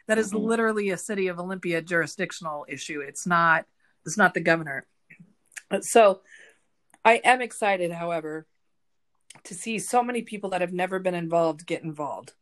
That 0.08 0.18
is 0.18 0.32
mm-hmm. 0.32 0.46
literally 0.46 0.90
a 0.90 0.98
city 0.98 1.28
of 1.28 1.40
Olympia 1.40 1.82
jurisdictional 1.82 2.66
issue. 2.68 3.02
It's 3.02 3.28
not 3.28 3.66
it's 4.06 4.18
not 4.18 4.34
the 4.34 4.40
governor. 4.40 4.88
So 5.82 6.22
I 7.06 7.22
am 7.24 7.42
excited, 7.42 7.92
however, 7.92 8.48
to 9.44 9.54
see 9.54 9.78
so 9.78 10.02
many 10.02 10.24
people 10.24 10.50
that 10.52 10.62
have 10.62 10.74
never 10.74 11.00
been 11.00 11.14
involved 11.14 11.66
get 11.66 11.84
involved. 11.84 12.34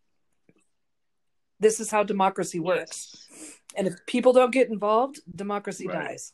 This 1.60 1.80
is 1.80 1.92
how 1.92 2.04
democracy 2.04 2.60
works. 2.60 3.28
Yes. 3.30 3.54
And 3.76 3.88
if 3.88 3.96
people 4.06 4.32
don't 4.32 4.54
get 4.54 4.70
involved, 4.70 5.20
democracy 5.36 5.88
right. 5.88 6.10
dies. 6.10 6.34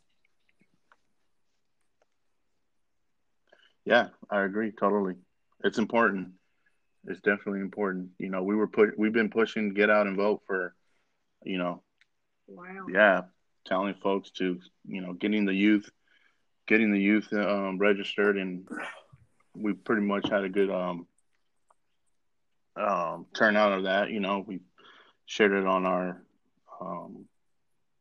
Yeah, 3.86 4.08
I 4.30 4.42
agree 4.42 4.72
totally. 4.72 5.16
It's 5.64 5.78
important. 5.78 6.30
It's 7.06 7.22
definitely 7.22 7.62
important. 7.62 8.10
You 8.18 8.30
know, 8.30 8.44
we 8.44 8.56
were 8.56 8.68
put 8.68 8.98
we've 8.98 9.14
been 9.14 9.30
pushing 9.30 9.74
get 9.74 9.90
out 9.90 10.08
and 10.08 10.16
vote 10.16 10.42
for, 10.48 10.74
you 11.44 11.58
know, 11.58 11.82
wow. 12.48 12.86
Yeah, 12.92 13.22
telling 13.66 13.94
folks 13.96 14.32
to 14.32 14.60
you 14.86 15.02
know 15.02 15.14
getting 15.14 15.46
the 15.46 15.54
youth 15.54 15.90
getting 16.68 16.92
the 16.92 17.00
youth 17.00 17.32
um, 17.34 17.78
registered 17.78 18.38
and 18.38 18.68
we 19.56 19.74
pretty 19.74 20.02
much 20.02 20.28
had 20.30 20.44
a 20.44 20.50
good 20.50 20.70
um, 20.72 21.08
um, 22.76 23.26
turnout 23.36 23.74
of 23.74 23.84
that 23.84 24.10
you 24.10 24.20
know 24.20 24.44
we 24.48 24.60
shared 25.26 25.52
it 25.52 25.66
on 25.66 25.86
our 25.86 26.22
um, 26.82 27.26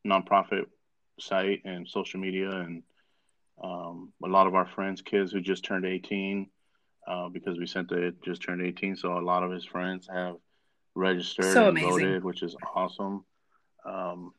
nonprofit 0.07 0.65
site 1.19 1.63
and 1.65 1.89
social 1.89 2.21
media 2.21 2.51
and 2.51 2.83
um, 3.63 4.13
a 4.25 4.29
lot 4.29 4.47
of 4.47 4.55
our 4.55 4.67
friends 4.67 5.03
kids 5.03 5.33
who 5.33 5.41
just 5.41 5.65
turned 5.65 5.85
18 5.85 6.49
uh, 7.07 7.29
because 7.29 7.59
we 7.59 7.67
sent 7.67 7.91
it 7.93 8.15
just 8.25 8.43
turned 8.43 8.63
18 8.65 8.97
so 8.97 9.19
a 9.19 9.21
lot 9.21 9.43
of 9.43 9.51
his 9.51 9.65
friends 9.65 10.09
have 10.13 10.37
registered 10.95 11.53
so 11.53 11.69
and 11.69 11.79
voted 11.81 12.23
which 12.25 12.43
is 12.43 12.55
awesome 12.75 13.25
um, 13.87 14.33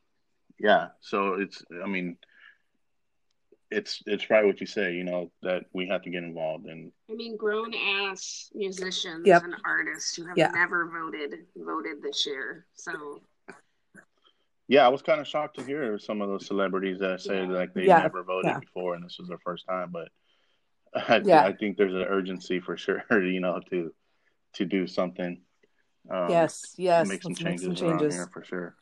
yeah 0.60 0.88
so 1.02 1.34
it's 1.34 1.63
i 1.84 1.88
mean 1.88 2.17
it's 3.71 4.04
it's 4.06 4.30
right 4.30 4.45
what 4.45 4.62
you 4.62 4.67
say. 4.67 4.93
You 4.93 5.04
know 5.04 5.32
that 5.41 5.63
we 5.73 5.88
have 5.88 6.04
to 6.04 6.12
get 6.12 6.23
involved 6.23 6.67
in. 6.67 6.91
I 7.10 7.15
mean, 7.15 7.36
grown 7.36 7.73
ass 7.73 8.52
musicians 8.54 9.26
Yep. 9.26 9.43
and 9.45 9.56
artists 9.65 10.15
who 10.15 10.28
have 10.28 10.38
Yeah. 10.38 10.52
never 10.54 10.86
voted 10.86 11.47
voted 11.56 12.02
this 12.04 12.23
year. 12.26 12.67
So 12.76 13.23
Yeah, 14.73 14.88
I 14.88 14.89
was 14.89 15.03
kind 15.03 15.21
of 15.21 15.27
shocked 15.27 15.59
to 15.59 15.63
hear 15.63 15.99
some 15.99 16.19
of 16.23 16.29
those 16.29 16.47
celebrities 16.47 16.97
that 16.99 17.21
say 17.21 17.41
Yeah. 17.43 17.47
like 17.59 17.75
they 17.75 17.86
Yeah, 17.86 17.99
never 18.01 18.23
voted 18.23 18.49
yeah. 18.53 18.59
before 18.59 18.95
and 18.95 19.05
this 19.05 19.19
was 19.19 19.27
their 19.27 19.38
first 19.38 19.67
time. 19.67 19.91
But 19.91 20.07
I, 20.95 21.21
Yeah. 21.23 21.43
I 21.45 21.53
think 21.53 21.77
there's 21.77 21.93
an 21.93 22.01
urgency 22.17 22.59
for 22.59 22.75
sure, 22.83 23.03
you 23.12 23.39
know, 23.39 23.59
to 23.69 23.93
to 24.53 24.65
do 24.65 24.88
something. 24.88 25.41
Um, 26.09 26.29
yes, 26.29 26.73
yes. 26.75 27.07
make 27.07 27.21
some 27.21 27.33
let's 27.33 27.41
make 27.43 27.59
changes, 27.59 27.77
some 27.79 27.88
around 27.88 27.99
changes. 27.99 28.15
here 28.15 28.29
for 28.33 28.43
sure. 28.43 28.75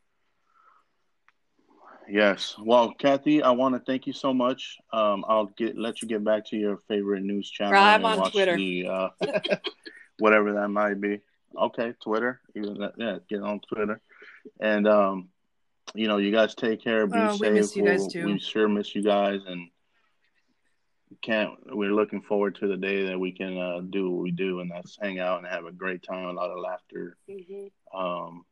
Yes. 2.09 2.55
Well, 2.57 2.93
Kathy, 2.93 3.43
I 3.43 3.51
want 3.51 3.75
to 3.75 3.79
thank 3.79 4.07
you 4.07 4.13
so 4.13 4.33
much. 4.33 4.77
Um, 4.93 5.25
I'll 5.27 5.47
get 5.57 5.77
let 5.77 6.01
you 6.01 6.07
get 6.07 6.23
back 6.23 6.45
to 6.51 6.55
your 6.57 6.77
favorite 6.87 7.23
news 7.23 7.49
channel. 7.49 7.77
I'm 7.77 8.05
on 8.05 8.31
Twitter. 8.31 8.55
The, 8.55 8.87
uh, 8.87 9.09
whatever 10.19 10.53
that 10.53 10.69
might 10.69 10.99
be. 11.01 11.19
Okay, 11.57 11.93
Twitter. 12.01 12.39
Even 12.55 12.79
that, 12.79 12.93
yeah, 12.97 13.17
get 13.29 13.41
on 13.41 13.59
Twitter. 13.59 13.99
And 14.59 14.87
um, 14.87 15.29
you 15.93 16.07
know, 16.07 16.17
you 16.17 16.31
guys 16.31 16.55
take 16.55 16.81
care. 16.83 17.05
Be 17.07 17.17
Oh, 17.17 17.31
we 17.33 17.37
safe. 17.37 17.53
miss 17.53 17.75
you 17.75 17.83
guys 17.83 17.99
We'll- 18.01 18.09
too. 18.09 18.25
We 18.25 18.39
sure 18.39 18.67
miss 18.67 18.95
you 18.95 19.03
guys, 19.03 19.41
and 19.45 19.69
can't. 21.21 21.51
We're 21.75 21.93
looking 21.93 22.21
forward 22.21 22.55
to 22.55 22.67
the 22.67 22.77
day 22.77 23.07
that 23.07 23.19
we 23.19 23.31
can 23.31 23.57
uh, 23.57 23.81
do 23.81 24.09
what 24.09 24.23
we 24.23 24.31
do, 24.31 24.59
and 24.61 24.71
that's 24.71 24.97
hang 24.99 25.19
out 25.19 25.39
and 25.39 25.47
have 25.47 25.65
a 25.65 25.71
great 25.71 26.01
time, 26.03 26.25
a 26.25 26.31
lot 26.33 26.49
of 26.49 26.59
laughter. 26.59 27.17
mhm. 27.29 27.71
Um, 27.93 28.45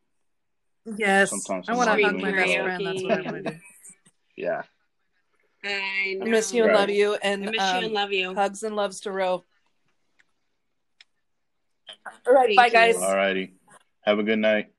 Yes, 0.98 1.30
Sometimes 1.30 1.70
I 1.70 1.74
want 1.76 1.88
to 1.90 2.04
hug 2.04 2.20
my 2.20 2.32
best 2.32 2.52
karaoke. 2.52 2.64
friend. 2.64 2.86
That's 2.86 3.04
what 3.04 3.12
I 3.12 3.22
want 3.22 3.46
to 3.46 3.52
do. 3.52 3.58
yeah. 4.38 4.64
I, 5.64 6.18
I 6.22 6.26
miss 6.26 6.52
you 6.54 6.64
and 6.64 6.72
Right. 6.72 6.80
love 6.80 6.90
you, 6.90 7.14
I 7.16 7.18
and 7.22 7.42
miss 7.52 7.62
um, 7.62 7.80
you 7.80 7.86
and 7.86 7.94
love 7.94 8.12
you. 8.12 8.34
hugs 8.34 8.64
and 8.64 8.76
loves 8.76 9.02
to 9.02 9.12
Ro. 9.12 9.44
All 12.26 12.34
right, 12.34 12.48
Thank 12.48 12.58
bye 12.58 12.66
you. 12.68 12.72
guys. 12.72 12.96
All 12.96 13.16
righty. 13.16 13.54
Have 14.02 14.20
a 14.20 14.24
good 14.24 14.40
night. 14.40 14.72